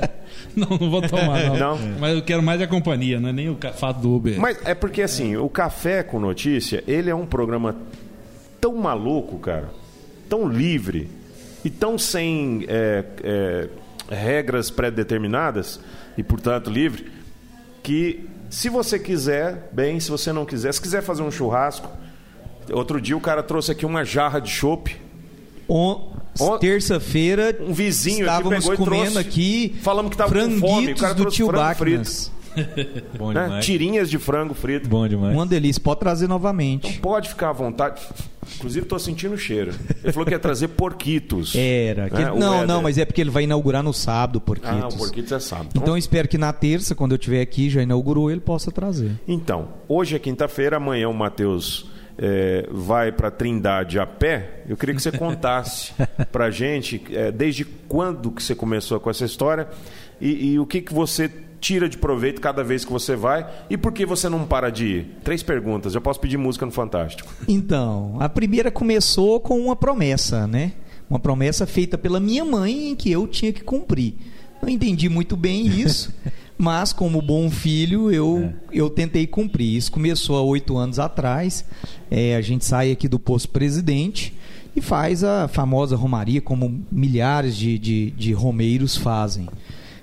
[0.57, 1.57] Não, não vou tomar, não.
[1.57, 1.79] Não?
[2.01, 4.41] Mas eu quero mais a companhia, não é nem o fato do Uber.
[4.41, 7.77] Mas é porque assim, o Café com Notícia, ele é um programa
[8.61, 9.71] tão maluco, cara,
[10.29, 11.09] tão livre
[11.65, 13.69] e tão sem é, é,
[14.11, 15.81] regras pré-determinadas
[16.17, 17.11] e, portanto, livre,
[17.83, 21.89] que se você quiser, bem, se você não quiser, se quiser fazer um churrasco,
[22.73, 24.97] outro dia o cara trouxe aqui uma jarra de chopp,
[25.69, 26.11] On-
[26.61, 30.61] Terça-feira, um vizinho aqui estávamos e comendo trouxe, aqui falamos que tava com fome, o
[30.61, 31.51] franguitos cara do tio.
[31.51, 32.31] Bacnas.
[33.19, 33.45] Bom né?
[33.45, 33.65] demais.
[33.65, 34.89] tirinhas de frango frito.
[34.89, 35.35] Bom demais.
[35.35, 35.81] Uma delícia.
[35.83, 36.99] Pode trazer novamente.
[37.01, 38.01] Pode ficar à vontade.
[38.57, 39.73] Inclusive, estou sentindo o cheiro.
[40.03, 41.55] Ele falou que ia trazer porquitos.
[41.55, 42.09] Era.
[42.11, 42.33] que- Né?
[42.37, 44.95] Não, não, mas é porque ele vai inaugurar no sábado, Ah, Porquitos.
[44.95, 45.71] o porquitos é sábado.
[45.75, 49.13] Então espero que na terça, quando eu estiver aqui, já inaugurou, ele possa trazer.
[49.27, 51.89] Então, hoje é quinta-feira, amanhã o Matheus
[52.19, 54.63] é, vai para Trindade a pé.
[54.69, 55.93] Eu queria que você contasse
[56.31, 59.69] para gente é, desde quando que você começou com essa história
[60.21, 61.31] e, e o que, que você
[61.61, 64.87] tira de proveito cada vez que você vai e por que você não para de
[64.87, 65.07] ir.
[65.23, 65.95] Três perguntas.
[65.95, 67.31] Eu posso pedir música no Fantástico.
[67.47, 70.73] Então, a primeira começou com uma promessa, né?
[71.09, 74.15] Uma promessa feita pela minha mãe em que eu tinha que cumprir.
[74.63, 76.15] Não entendi muito bem isso,
[76.57, 79.77] mas como bom filho, eu, eu tentei cumprir.
[79.77, 81.65] Isso começou há oito anos atrás.
[82.11, 84.33] É, a gente sai aqui do posto presidente
[84.75, 89.49] e faz a famosa romaria, como milhares de, de, de romeiros fazem.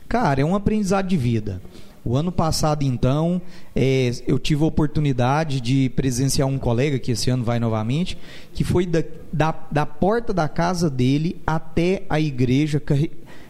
[0.07, 1.61] Cara, é um aprendizado de vida.
[2.05, 3.41] O ano passado, então,
[3.75, 8.17] é, eu tive a oportunidade de presenciar um colega, que esse ano vai novamente,
[8.53, 9.03] que foi da,
[9.33, 12.81] da, da porta da casa dele até a igreja,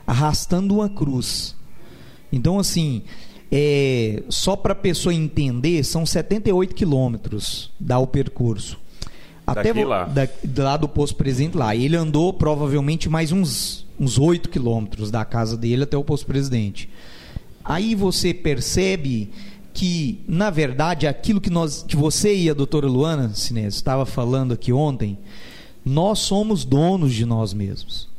[0.07, 1.55] arrastando uma cruz.
[2.31, 3.03] Então, assim,
[3.51, 8.79] é, só para a pessoa entender, são 78 quilômetros dá o percurso.
[9.45, 10.03] Daqui vo- lá.
[10.05, 10.27] da-
[10.63, 11.75] lá do posto presidente lá.
[11.75, 16.89] Ele andou provavelmente mais uns, uns 8 quilômetros da casa dele até o posto presidente.
[17.63, 19.29] Aí você percebe
[19.73, 24.53] que, na verdade, aquilo que nós, que você e a doutora Luana Sinésio estava falando
[24.53, 25.17] aqui ontem,
[25.85, 28.09] nós somos donos de nós mesmos.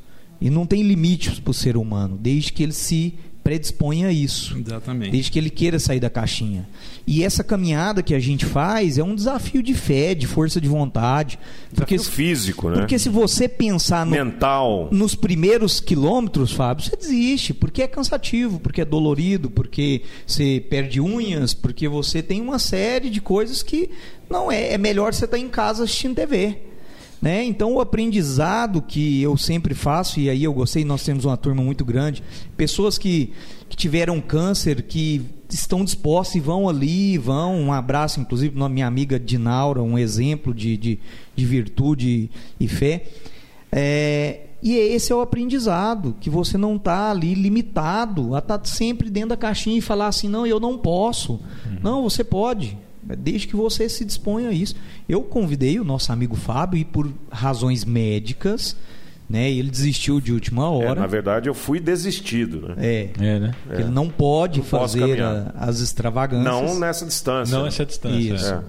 [0.41, 3.14] E não tem limites para o ser humano, desde que ele se
[3.49, 4.59] predisponha a isso.
[4.59, 5.11] Exatamente.
[5.11, 6.68] Desde que ele queira sair da caixinha.
[7.07, 10.68] E essa caminhada que a gente faz é um desafio de fé, de força de
[10.68, 11.38] vontade.
[11.74, 12.76] Porque, Desafio físico, né?
[12.76, 14.90] porque se você pensar no, Mental.
[14.92, 21.01] nos primeiros quilômetros, Fábio, você desiste, porque é cansativo, porque é dolorido, porque você perde
[21.01, 23.88] unhas, porque você tem uma série de coisas que
[24.28, 26.68] não é, é melhor você estar em casa assistindo TV.
[27.21, 27.45] Né?
[27.45, 31.62] Então, o aprendizado que eu sempre faço, e aí eu gostei, nós temos uma turma
[31.62, 32.23] muito grande,
[32.57, 33.33] pessoas que,
[33.69, 38.87] que tiveram câncer, que estão dispostas e vão ali, vão, um abraço, inclusive, na minha
[38.87, 40.99] amiga Dinaura, um exemplo de, de,
[41.35, 43.05] de virtude e fé.
[43.73, 49.11] É, e esse é o aprendizado, que você não está ali limitado a estar sempre
[49.11, 51.41] dentro da caixinha e falar assim, não, eu não posso.
[51.83, 52.77] Não, você pode.
[53.17, 54.75] Desde que você se disponha a isso.
[55.09, 58.77] Eu convidei o nosso amigo Fábio e por razões médicas,
[59.29, 59.51] né?
[59.51, 60.95] Ele desistiu de última É, hora.
[61.01, 62.75] na verdade, eu fui desistido, né?
[62.79, 63.55] É, É, né?
[63.71, 66.45] ele não pode Não fazer a- as extravagâncias.
[66.53, 67.57] Não nessa distância.
[67.59, 68.35] Não essa distância.
[68.35, 68.53] Isso.
[68.55, 68.61] é.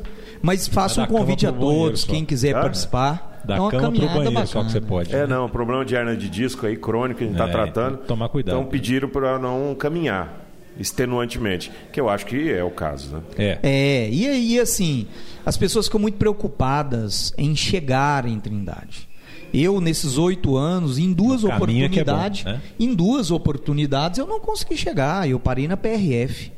[0.42, 3.42] Mas faça É um convite a todos, quem quiser Ah, participar.
[3.44, 4.46] Da é uma cama pro banheiro bacana.
[4.46, 5.16] só que você pode.
[5.16, 7.98] É, não, problema de hernia de disco aí, crônico, a gente está É, tratando.
[8.00, 8.58] tomar cuidado.
[8.58, 10.39] Então pediram para não caminhar
[10.80, 13.22] extenuantemente, que eu acho que é o caso, né?
[13.38, 13.60] É.
[13.62, 15.06] É, e aí assim,
[15.46, 19.08] as pessoas ficam muito preocupadas em chegar em Trindade.
[19.54, 22.62] Eu, nesses oito anos, em duas O caminho é é bom, oportunidades, né?
[22.80, 25.28] em duas oportunidades eu não consegui chegar.
[25.28, 26.52] Eu parei na PRF.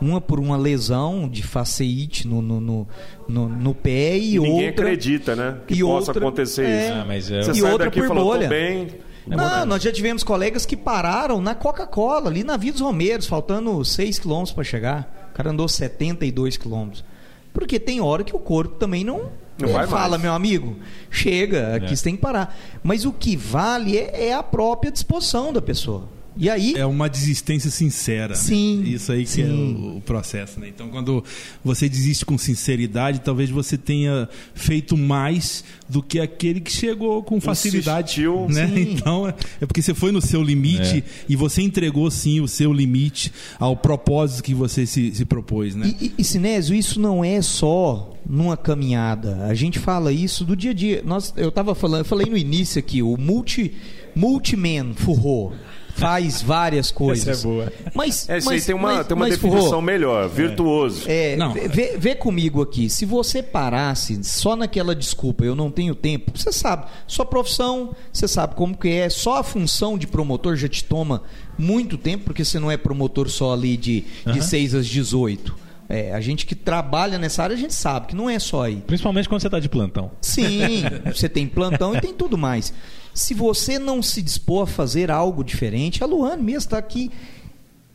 [0.00, 2.88] Uma por uma lesão de faceite no, no, no,
[3.26, 4.84] no, no pé e, E ninguém outra.
[4.84, 5.56] acredita, né?
[5.66, 6.84] Que e possa outra- acontecer é.
[6.84, 6.92] isso.
[6.92, 8.42] Ah, mas é- Você E sai outra daqui e por falou, bolha.
[8.48, 8.48] tô
[9.28, 9.38] bem.
[9.38, 13.84] Não, nós já tivemos colegas que pararam na Coca-Cola, ali na Via dos Romeiros, faltando
[13.84, 15.28] 6 quilômetros para chegar.
[15.32, 17.04] O cara andou 72 quilômetros.
[17.52, 20.22] Porque tem hora que o corpo também não, Não vai fala, mais.
[20.22, 20.76] meu amigo,
[21.10, 21.96] chega, aqui É.
[21.96, 22.54] você tem que parar.
[22.82, 26.08] Mas o que vale é, é a própria disposição da pessoa.
[26.36, 28.28] E aí, É uma desistência sincera.
[28.28, 28.34] né?
[28.34, 29.42] Sim, Isso aí que sim.
[29.42, 30.60] é o, processo.
[30.60, 30.68] Né?
[30.68, 31.24] Então, quando
[31.64, 37.40] você desiste com sinceridade, talvez você tenha feito mais do que aquele que chegou com
[37.40, 38.20] facilidade.
[38.20, 38.46] Insistiu.
[38.48, 38.66] Né?
[38.68, 38.96] Sim.
[38.96, 42.72] Então, é é porque você foi no seu limite e você entregou sim o seu
[42.72, 45.74] limite ao propósito que você se, se propôs.
[45.74, 45.94] Né?
[46.00, 49.44] E, e, e, Sinésio, isso não é só numa caminhada.
[49.46, 51.02] A gente fala isso do dia a dia.
[51.04, 53.72] Nós, eu estava falando, eu falei no início aqui, o multi,
[54.14, 55.52] multiman furrou.
[55.96, 57.26] Faz várias coisas.
[57.26, 57.72] Essa é boa.
[57.94, 61.04] Mas, É, isso aí mas, tem uma, mas- tem uma mas, definição melhor, virtuoso.
[61.06, 61.52] é, Não.
[61.54, 62.90] vê, vê comigo aqui.
[62.90, 68.28] Se você parasse só naquela desculpa, eu não tenho tempo, você sabe, sua profissão, você
[68.28, 71.22] sabe como que é, só a função de promotor já te toma
[71.58, 75.56] muito tempo, porque você não é promotor só ali de, de 6 às 18.
[75.88, 78.82] É, a gente que trabalha nessa área, a gente sabe que não é só aí.
[78.86, 80.10] Principalmente quando você está de plantão.
[80.20, 82.72] Sim, você tem plantão e tem tudo mais.
[83.14, 87.10] Se você não se dispor a fazer algo diferente, a Luane mesmo está aqui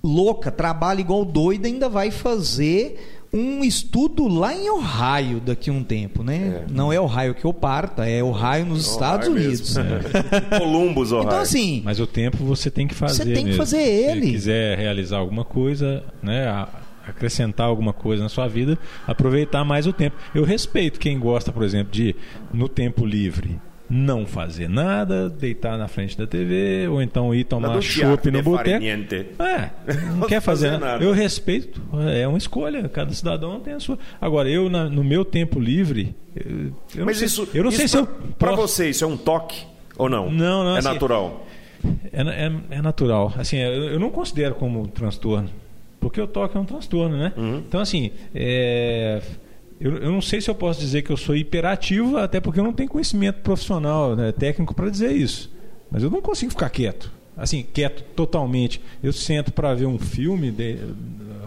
[0.04, 5.84] louca, trabalha igual doida, ainda vai fazer um estudo lá em Ohio daqui a um
[5.84, 6.66] tempo, né?
[6.70, 9.78] Não é Ohio que eu parta, é Ohio nos Estados Ohio Unidos.
[9.78, 9.94] mesmo.
[10.60, 11.28] Columbus, Ohio.
[11.28, 13.24] Então assim, Mas o tempo você tem que fazer.
[13.24, 13.58] Você tem que mesmo.
[13.58, 14.32] fazer Se ele.
[14.32, 16.66] quiser realizar alguma coisa, né?
[17.12, 20.16] Acrescentar alguma coisa na sua vida, aproveitar mais o tempo.
[20.34, 22.16] Eu respeito quem gosta, por exemplo, de
[22.54, 23.60] no tempo livre
[23.94, 28.42] não fazer nada, deitar na frente da TV, ou então ir tomar chopp teatro no
[28.42, 28.86] boteco.
[28.86, 29.70] É,
[30.16, 31.04] não quer fazer, fazer nada.
[31.04, 31.82] Eu respeito,
[32.16, 34.00] é uma escolha, cada cidadão tem a sua.
[34.22, 37.70] Agora, eu na- no meu tempo livre, eu, eu Mas não sei, isso, eu não
[37.70, 38.06] isso sei se eu
[38.40, 39.62] pra posso- você isso é um toque
[39.98, 40.32] ou não?
[40.32, 41.46] Não, não, É assim, natural.
[42.14, 43.34] é, é, é natural.
[43.38, 45.50] Assim, eu, eu não considero como transtorno.
[46.12, 47.32] Porque o toque é um transtorno, né?
[47.66, 49.22] Então, assim, é,
[49.80, 52.64] eu, eu não sei se eu posso dizer que eu sou hiperativo, até porque eu
[52.66, 55.50] não tenho conhecimento profissional, né, técnico para dizer isso.
[55.90, 57.10] Mas eu não consigo ficar quieto.
[57.38, 58.82] Assim, quieto totalmente.
[59.02, 60.78] Eu sento para ver um filme de-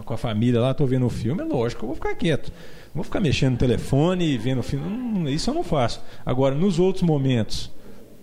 [0.03, 2.51] com a família lá, estou vendo um filme, é lógico que eu vou ficar quieto.
[2.87, 4.85] Não vou ficar mexendo no telefone e vendo filme.
[4.87, 6.01] Hum, isso eu não faço.
[6.25, 7.71] Agora, nos outros momentos,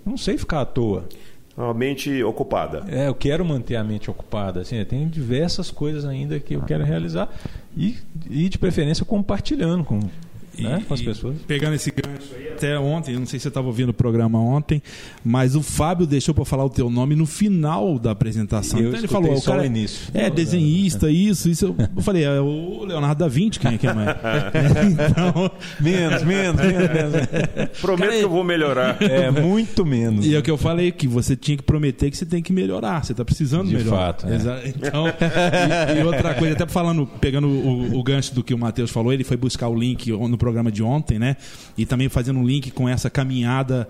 [0.05, 1.05] eu não sei ficar à toa.
[1.57, 2.85] Uma mente ocupada.
[2.89, 4.61] É, eu quero manter a mente ocupada.
[4.61, 7.29] Assim, tenho diversas coisas ainda que eu quero realizar
[7.77, 7.99] e,
[8.31, 10.01] e de preferência compartilhando com,
[10.59, 11.37] né, com as E- pessoas.
[11.47, 14.39] Pegando esse gancho aí, até ontem, eu não sei se você estava ouvindo o programa
[14.39, 14.83] ontem,
[15.25, 18.79] mas o Fábio deixou para falar o teu nome no final da apresentação.
[18.79, 20.11] Eu então ele falou, só o cara o início.
[20.15, 21.67] é Não, desenhista, isso, isso.
[21.67, 24.09] Eu, eu falei, é o Leonardo da Vinci, quem é que é mais?
[24.93, 25.51] então,
[25.81, 27.79] Menos, menos, menos, menos.
[27.81, 28.97] Prometo Cara, que eu vou melhorar.
[29.03, 30.27] É, muito menos.
[30.27, 32.53] E é o que eu falei, que você tinha que prometer que você tem que
[32.53, 33.05] melhorar.
[33.05, 33.97] Você está precisando De melhorar.
[34.15, 34.69] fato, é.
[34.69, 38.91] Então, e, e outra coisa, até falando, pegando o, o gancho do que o Matheus
[38.91, 41.37] falou, ele foi buscar o link no programa de ontem, né?
[41.79, 43.89] E também fazendo um link com essa caminhada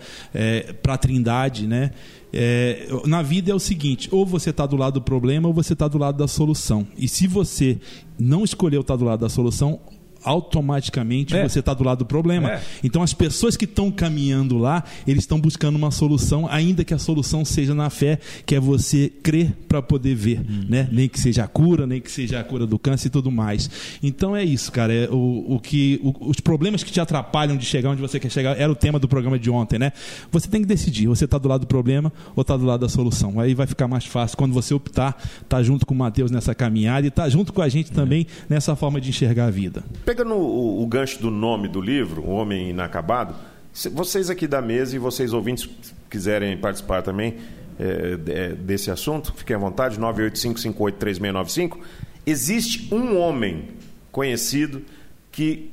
[0.82, 1.90] para a Trindade, né?
[2.32, 5.72] É, na vida é o seguinte: ou você está do lado do problema ou você
[5.72, 6.86] está do lado da solução.
[6.96, 7.78] E se você
[8.18, 9.80] não escolheu estar do lado da solução,
[10.24, 11.48] automaticamente É.
[11.48, 12.52] você está do lado do problema.
[12.52, 12.62] É.
[12.82, 16.98] Então as pessoas que estão caminhando lá, eles estão buscando uma solução, ainda que a
[16.98, 20.64] solução seja na fé, que é você crer para poder ver, Hum.
[20.68, 20.88] né?
[20.92, 23.70] Nem que seja a cura, nem que seja a cura do câncer e tudo mais.
[24.02, 24.92] Então é isso, cara.
[24.92, 28.30] É o, o que o- os problemas que te atrapalham de chegar onde você quer
[28.30, 29.92] chegar era o tema do programa de ontem, né?
[30.30, 32.88] Você tem que decidir, você está do lado do problema ou está do lado da
[32.88, 33.38] solução.
[33.40, 35.16] Aí vai ficar mais fácil quando você optar,
[35.48, 38.74] tá junto com o Mateus nessa caminhada e tá junto com a gente também nessa
[38.76, 39.82] forma de enxergar a vida.
[40.14, 43.34] Pegando o, o gancho do nome do livro, O Homem Inacabado,
[43.72, 45.66] se vocês aqui da mesa e vocês ouvintes
[46.10, 47.36] quiserem participar também
[47.80, 51.78] é, de- desse assunto, fiquem à vontade, 985583695.
[52.26, 53.68] Existe um homem
[54.10, 54.82] conhecido
[55.30, 55.72] que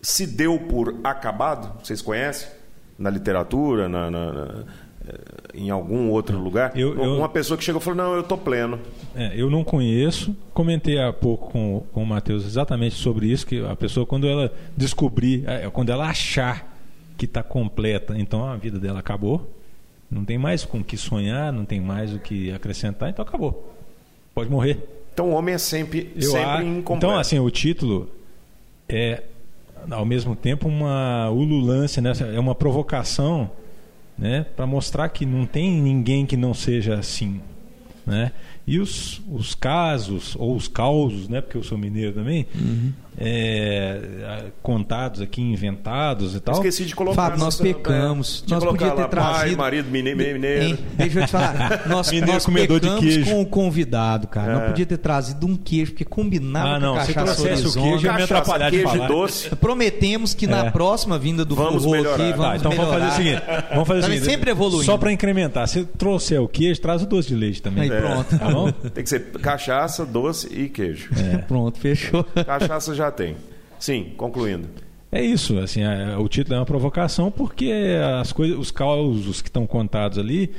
[0.00, 2.46] se deu por acabado, vocês conhecem?
[2.96, 4.64] Na literatura, na- na- na-
[5.08, 5.18] eh,
[5.54, 6.72] em algum outro lugar?
[6.76, 8.78] Eu- eu- Uma pessoa que chegou e falou, não, eu tô pleno.
[9.14, 10.34] É, eu não conheço.
[10.54, 14.52] Comentei há pouco com, com o Matheus exatamente sobre isso, que a pessoa, quando ela
[14.76, 16.68] descobrir, é, quando ela achar
[17.18, 19.50] que está completa, então a vida dela acabou.
[20.10, 23.72] Não tem mais com o que sonhar, não tem mais o que acrescentar, então acabou.
[24.34, 24.78] Pode morrer.
[25.12, 27.06] Então o homem é sempre, Eu sempre a- incompleto.
[27.06, 28.08] Então, assim, o título
[28.88, 29.22] é,
[29.90, 32.12] ao mesmo tempo, uma ululância, né?
[32.34, 33.50] é uma provocação
[34.20, 34.44] né?
[34.54, 37.40] para mostrar que não tem ninguém que não seja assim.
[38.06, 38.32] Né?
[38.66, 41.40] E os, os casos, ou os causos, né?
[41.40, 42.92] porque eu sou mineiro também, Uhum.
[43.20, 46.54] É, contados aqui, inventados e tal.
[46.54, 47.22] Esqueci de colocar.
[47.22, 48.42] Fábio, nós pecamos.
[48.46, 50.64] de Nós podia ter lá, Pai, trazido- marido, mine- mineiro.
[50.64, 50.78] Hein?
[50.94, 51.82] Deixa eu te falar.
[51.88, 53.30] Nós, Mineiro nós comedor de pecamos queijo.
[53.30, 54.52] com o convidado, cara.
[54.52, 54.54] É.
[54.54, 57.66] Não podia ter trazido um queijo, porque combinava Ah, não, com a se cachaça trouxesse
[57.78, 59.08] o queijo, ia me Cachaça, atrapalhar de queijo falar.
[59.08, 59.56] doce.
[59.56, 60.70] Prometemos que na É.
[60.70, 62.14] próxima vinda do Vamos forró melhorar.
[62.24, 63.16] aqui, Tá, vamos então vamos fazer o melhorar.
[63.16, 64.84] seguinte, vamos fazer o Também seguinte, sempre evoluindo.
[64.84, 67.90] Só para incrementar, se trouxer o queijo, traz o doce de leite também.
[67.90, 68.38] Aí, pronto.
[68.38, 68.70] Tá bom?
[68.72, 71.10] Tem que ser cachaça, doce e queijo.
[71.48, 72.24] Pronto, fechou.
[72.24, 73.36] Cachaça já tem.
[73.78, 74.68] Sim, concluindo.
[75.12, 77.72] É isso, assim, a- o título é uma provocação porque
[78.20, 80.52] as coisas, os causos que estão contados ali,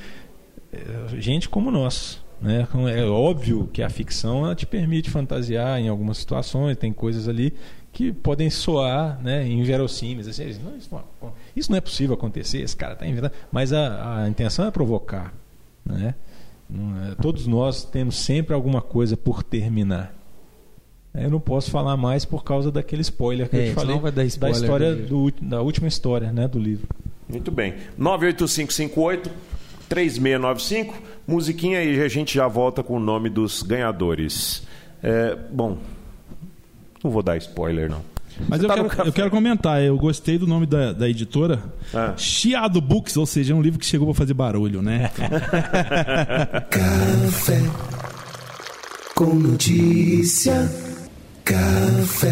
[0.73, 2.67] é, gente como nós, né?
[2.95, 7.53] É óbvio que a ficção te permite fantasiar em algumas situações, tem coisas ali
[7.93, 12.75] que podem soar, né, inverossímeis, assim, não, isso, não, isso não é possível acontecer, esse
[12.75, 15.33] cara está inventando, mas a, a intenção é provocar,
[15.85, 16.15] né?
[16.73, 20.13] É- Todos nós temos sempre alguma coisa por terminar.
[21.13, 24.01] Eu não posso falar mais por causa daquele spoiler que É, eu te falei senão
[24.01, 26.87] vai dar da spoiler história do da última história, né, do livro.
[27.27, 27.75] Muito bem.
[27.97, 29.29] 98558
[29.89, 30.95] 3695.
[31.27, 34.65] Musiquinha e a gente já volta com o nome dos ganhadores.
[35.03, 35.77] É, bom,
[37.03, 38.01] não vou dar spoiler, não.
[38.47, 41.61] Mas eu, tá no quero, eu quero comentar, eu gostei do nome da, da editora.
[41.93, 42.13] Ah.
[42.17, 45.11] Chiado Books, ou seja, é um livro que chegou para fazer barulho, né?
[46.71, 47.61] Café
[49.13, 50.90] com notícia.
[51.55, 52.31] Café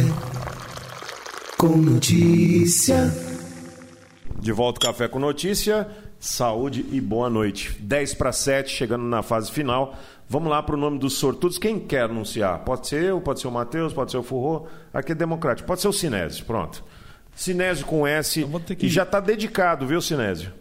[1.58, 3.12] com notícia.
[4.40, 7.76] De volta ao Café com Notícia, saúde e boa noite.
[7.82, 9.94] 10 para 7, chegando na fase final.
[10.30, 11.58] Vamos lá para o nome dos sortudos.
[11.58, 12.60] Quem quer anunciar?
[12.60, 14.68] Pode ser eu, pode ser o Matheus, pode ser o Furro.
[14.94, 15.68] Aqui é democrático.
[15.68, 16.82] Pode ser o Sinésio, pronto.
[17.36, 18.46] Sinésio com S.
[18.78, 20.54] que- E já está dedicado, viu, Sinésio?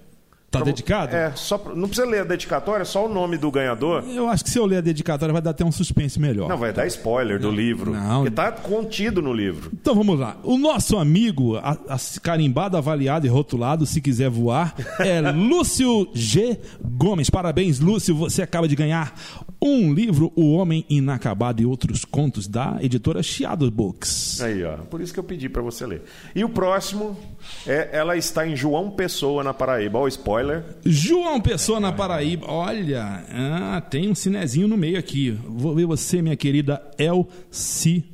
[0.51, 1.14] Tá Pra- dedicado?
[1.14, 4.03] É, só, não precisa ler a dedicatória, só o nome do ganhador.
[4.09, 6.49] Eu acho que se eu ler a dedicatória vai dar até um suspense melhor.
[6.49, 7.92] Não, vai dar spoiler do livro.
[7.92, 8.22] Não.
[8.22, 9.70] Porque tá contido no livro.
[9.74, 10.38] Então vamos lá.
[10.42, 16.59] O nosso amigo, a, a- carimbado, avaliado e rotulado, se quiser voar, é Lúcio G.
[16.82, 17.28] Gomes.
[17.28, 18.14] Parabéns, Lúcio.
[18.16, 19.14] Você acaba de ganhar
[19.61, 24.40] um livro, O Homem Inacabado e Outros Contos, da editora Chiado Books.
[24.40, 24.78] Aí, ó.
[24.78, 26.05] Por isso que eu pedi para você ler.
[26.34, 27.18] E o próximo,
[27.66, 29.99] é, ela está em João Pessoa, na Paraíba.
[29.99, 30.38] Olha o spoiler.
[30.84, 32.47] João Pessoa na Paraíba.
[32.51, 35.36] Olha, ah, tem um cinezinho no meio aqui.
[35.47, 38.05] Vou ver você, minha querida Elciane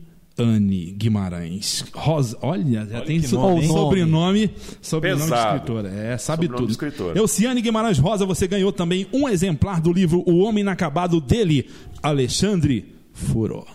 [0.96, 1.84] Guimarães.
[1.94, 4.50] Rosa, olha, já tem que so- nome, sobrenome,
[4.82, 5.54] sobrenome de Pesado.
[5.56, 5.88] escritora.
[5.90, 7.12] É, sabe Sobrenome tudo.
[7.12, 7.18] de.
[7.18, 11.68] Elciane Guimarães Rosa, você ganhou também um exemplar do livro O Homem Inacabado dele,
[12.02, 13.66] Alexandre Furor.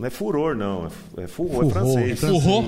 [0.00, 0.88] Não é furor, não.
[1.18, 2.24] É, é furor, é Furor, francês.
[2.24, 2.64] é Furor?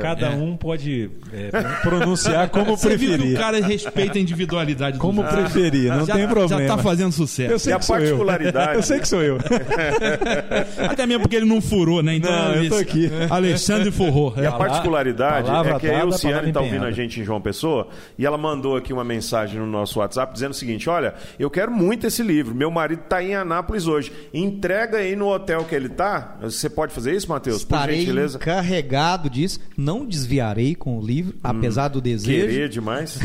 [0.00, 1.50] Cada um pode é,
[1.82, 3.38] pronunciar como Você viu que o preferir.
[3.38, 5.52] cara respeita a individualidade Como dos outros.
[5.52, 6.62] preferir, não já, tem problema.
[6.62, 7.52] Já tá fazendo sucesso.
[7.52, 8.02] Eu sei E a que sou eu.
[8.02, 9.36] particularidade- Eu sei que sou eu.
[10.88, 12.14] Até mesmo porque ele não furou, né?
[12.16, 13.10] Então, Não, eu tô aqui.
[13.28, 14.32] Alexandre Furrou.
[14.36, 14.52] E a É.
[14.52, 18.38] particularidade palavra é que a Elciane está ouvindo a gente em João Pessoa e ela
[18.38, 22.22] mandou aqui uma mensagem no nosso WhatsApp dizendo o seguinte: Olha, eu quero muito esse
[22.22, 22.54] livro.
[22.54, 24.12] Meu marido está em Anápolis hoje.
[24.32, 26.36] Entrega aí no hotel que ele tá.
[26.42, 27.64] Você pode fazer isso, Matheus?
[27.64, 28.36] Por Estarei gentileza.
[28.36, 29.58] encarregado disso.
[29.76, 32.46] Não desviarei com o livro, apesar do desejo.
[32.48, 33.18] Querer demais.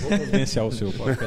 [0.00, 1.18] Vou providenciar o seu, pode.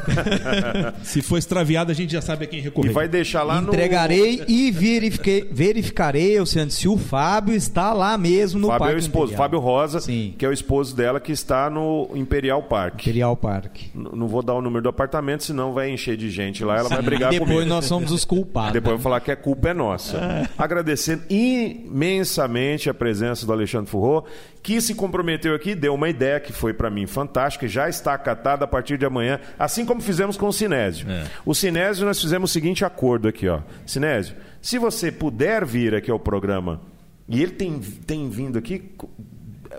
[1.06, 2.90] Se for extraviado, a gente já sabe a quem E recorrer.
[2.92, 3.68] vai deixar lá no.
[3.68, 8.96] Entregarei e verifiquei, verificarei, Oceano, se o Fábio está lá mesmo no Fábio Parque é
[8.96, 9.44] o esposo, Imperial.
[9.44, 10.34] Fábio Rosa, Sim.
[10.36, 13.02] que é o esposo dela que está no Imperial Park.
[13.02, 13.90] Imperial Parque.
[13.94, 16.88] N- Não vou dar o número do apartamento, senão vai encher de gente lá, ela
[16.88, 17.68] vai brigar Depois comigo.
[17.68, 18.72] nós somos os culpados.
[18.72, 20.50] Depois eu vou falar que a culpa é nossa.
[20.58, 24.24] Agradecendo imensamente a presença do Alexandre Furro,
[24.62, 28.12] que se comprometeu aqui, deu uma ideia que foi para mim fantástica, e já está
[28.12, 31.08] acatada a partir de amanhã, assim como fizemos com o Sinésio.
[31.08, 31.26] É.
[31.46, 33.60] O Sinésio nós fizemos o seguinte acordo aqui, ó.
[33.86, 36.80] Sinésio, se você puder vir aqui ao programa,
[37.28, 38.92] e ele tem, tem vindo aqui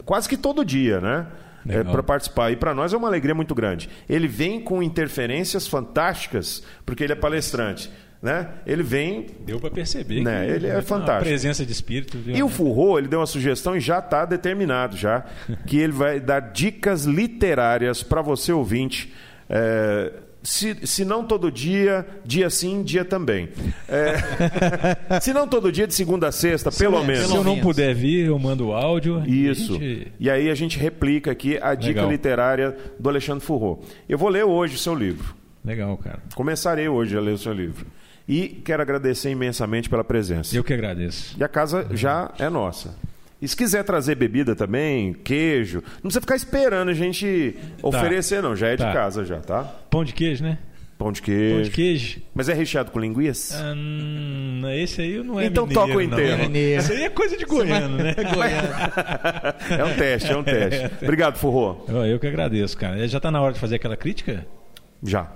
[0.05, 1.27] quase que todo dia, né?
[1.65, 1.91] Legal.
[1.91, 2.51] para participar.
[2.51, 3.89] E para nós é uma alegria muito grande.
[4.07, 7.91] Ele vem com interferências fantásticas, porque ele é palestrante.
[8.21, 8.49] Né?
[8.65, 9.27] Ele vem.
[9.45, 10.21] Deu pra perceber.
[10.21, 11.29] Né, que ele é fantástico.
[11.29, 12.17] presença de espírito.
[12.17, 12.35] Viu?
[12.35, 15.23] E o Furro, ele deu uma sugestão e já está determinado já
[15.65, 19.13] que ele vai dar dicas literárias para você ouvinte.
[19.49, 20.11] É,
[20.43, 23.49] se, se não todo dia, dia sim, dia também.
[23.87, 27.27] É, se não todo dia, de segunda a sexta, pelo menos.
[27.29, 29.23] Se eu não puder vir, eu mando o áudio.
[29.25, 29.73] e Isso.
[29.73, 32.11] gente- E aí a gente replica aqui a dica Legal.
[32.11, 33.81] literária do Alexandre Furro.
[34.07, 35.35] Eu vou ler hoje o seu livro.
[35.63, 36.19] Legal, cara.
[36.35, 37.85] Começarei hoje a ler o seu livro.
[38.29, 40.55] E quero agradecer imensamente pela presença.
[40.55, 41.35] Eu que agradeço.
[41.39, 42.95] E a casa já é nossa.
[43.41, 48.55] E se quiser trazer bebida também, queijo, não precisa ficar esperando a gente oferecer, não.
[48.55, 48.93] Já é de Tá.
[48.93, 49.63] casa, já, tá?
[49.89, 50.59] Pão de queijo, né?
[50.95, 51.55] Pão de queijo.
[51.55, 52.21] Pão de queijo.
[52.35, 53.57] Mas é recheado com linguiça?
[53.75, 56.37] Hum, esse aí não é Então mineiro, toca o inteiro.
[56.43, 56.81] Mineiro.
[56.83, 58.13] Isso aí é coisa de goiano, né?
[59.79, 60.91] é um teste, é um teste.
[61.01, 61.83] Obrigado, Furro.
[61.87, 63.07] Eu eu que agradeço, cara.
[63.07, 64.45] Já tá na hora de fazer aquela crítica?
[65.01, 65.31] Já.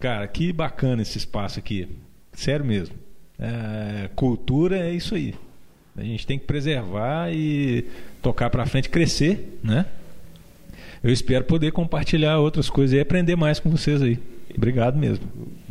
[0.00, 1.88] Cara, que bacana esse espaço aqui.
[2.38, 2.94] Sério mesmo.
[3.36, 5.34] É, cultura é isso aí.
[5.96, 7.84] A gente tem que preservar e
[8.22, 9.86] tocar pra frente, crescer, né?
[11.02, 14.20] Eu espero poder compartilhar outras coisas e aprender mais com vocês aí.
[14.56, 15.26] Obrigado mesmo.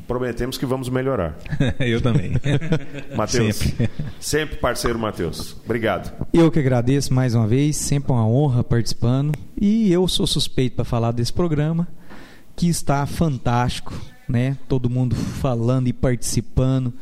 [0.05, 1.37] Prometemos que vamos melhorar.
[1.79, 2.33] Eu também.
[3.15, 3.55] Matheus.
[3.55, 3.89] Sempre.
[4.19, 5.55] Sempre parceiro, Matheus.
[5.63, 6.27] Obrigado.
[6.33, 9.33] Eu que agradeço mais uma vez, sempre uma honra participando.
[9.59, 11.87] E eu sou suspeito para falar desse programa,
[12.57, 13.93] que está fantástico,
[14.27, 14.57] né?
[14.67, 16.93] Todo mundo falando e participando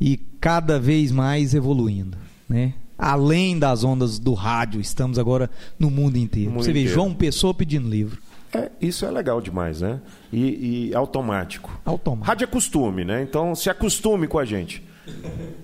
[0.00, 2.16] e cada vez mais evoluindo,
[2.48, 2.74] né?
[2.96, 6.50] Além das ondas do rádio, estamos agora no mundo inteiro.
[6.50, 6.94] Mundo Você vê inteiro.
[6.94, 8.20] João Pessoa pedindo livro.
[8.52, 10.00] É, isso é legal demais, né?
[10.32, 11.80] E, e automático.
[11.84, 12.26] Automático.
[12.26, 13.22] Rádio é costume, né?
[13.22, 14.84] Então se acostume com a gente.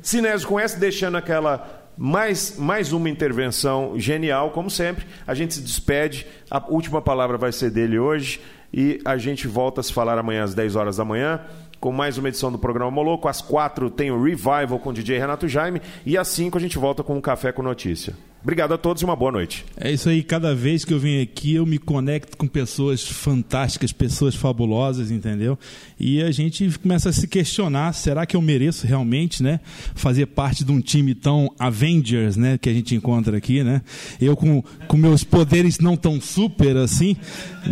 [0.01, 5.07] Sinésio com essa, deixando aquela mais, mais uma intervenção genial, como sempre.
[5.27, 6.27] A gente se despede.
[6.51, 8.41] A última palavra vai ser dele hoje.
[8.73, 11.41] E a gente volta a se falar amanhã às 10 horas da manhã.
[11.79, 13.29] Com mais uma edição do programa Moloco.
[13.29, 15.81] Às 4 tem o Revival com o DJ Renato Jaime.
[16.05, 18.15] E às 5 a gente volta com um Café com Notícia.
[18.47, 19.65] Obrigado a todos e uma boa noite.
[19.77, 23.91] É isso aí, cada vez que eu venho aqui eu me conecto com pessoas fantásticas,
[23.91, 25.59] pessoas fabulosas, entendeu?
[25.99, 29.59] E a gente começa a se questionar, será que eu mereço realmente, né,
[29.97, 33.83] fazer parte de um time tão Avengers, né, que a gente encontra aqui, né?
[34.21, 37.17] Eu com, com meus poderes não tão super assim,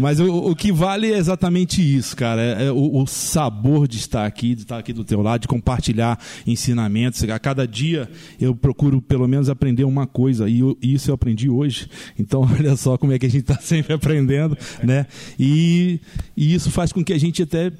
[0.00, 3.98] mas o, o que vale é exatamente isso, cara, é, é o, o sabor de
[3.98, 7.22] estar aqui, de estar aqui do teu lado, de compartilhar ensinamentos.
[7.22, 8.10] A cada dia
[8.40, 11.88] eu procuro pelo menos aprender uma coisa e isso eu aprendi hoje.
[12.18, 15.06] Então olha só como é que a gente está sempre aprendendo, né?
[15.38, 16.00] E,
[16.36, 17.72] e isso faz com que a gente até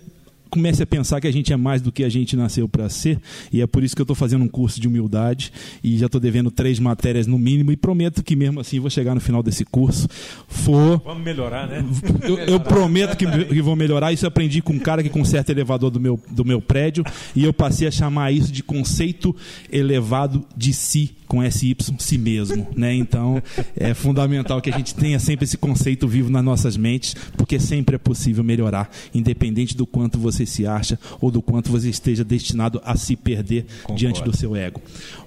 [0.55, 3.21] comece a pensar que a gente é mais do que a gente nasceu para ser
[3.53, 5.53] e é por isso que eu estou fazendo um curso de humildade
[5.83, 9.15] e já estou devendo três matérias no mínimo e prometo que mesmo assim vou chegar
[9.15, 10.09] no final desse curso
[10.49, 11.85] for Vamos melhorar, né?
[12.23, 14.13] eu, eu prometo que, que vou melhorar.
[14.13, 17.05] Isso eu aprendi com um cara que conserta elevador do meu, do meu prédio.
[17.35, 19.35] E eu passei a chamar isso de conceito
[19.71, 22.67] elevado de si, com SY, si mesmo.
[22.77, 22.95] Né?
[22.95, 23.43] Então,
[23.77, 27.97] é fundamental que a gente tenha sempre esse conceito vivo nas nossas mentes, porque sempre
[27.97, 32.81] é possível melhorar, independente do quanto você se acha ou do quanto você esteja destinado
[32.85, 34.81] a se perder diante do seu ego.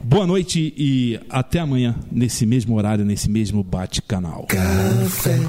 [0.03, 4.45] Boa noite e até amanhã, nesse mesmo horário, nesse mesmo bate-canal.
[4.47, 5.39] Café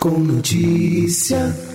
[0.00, 1.73] com notícia.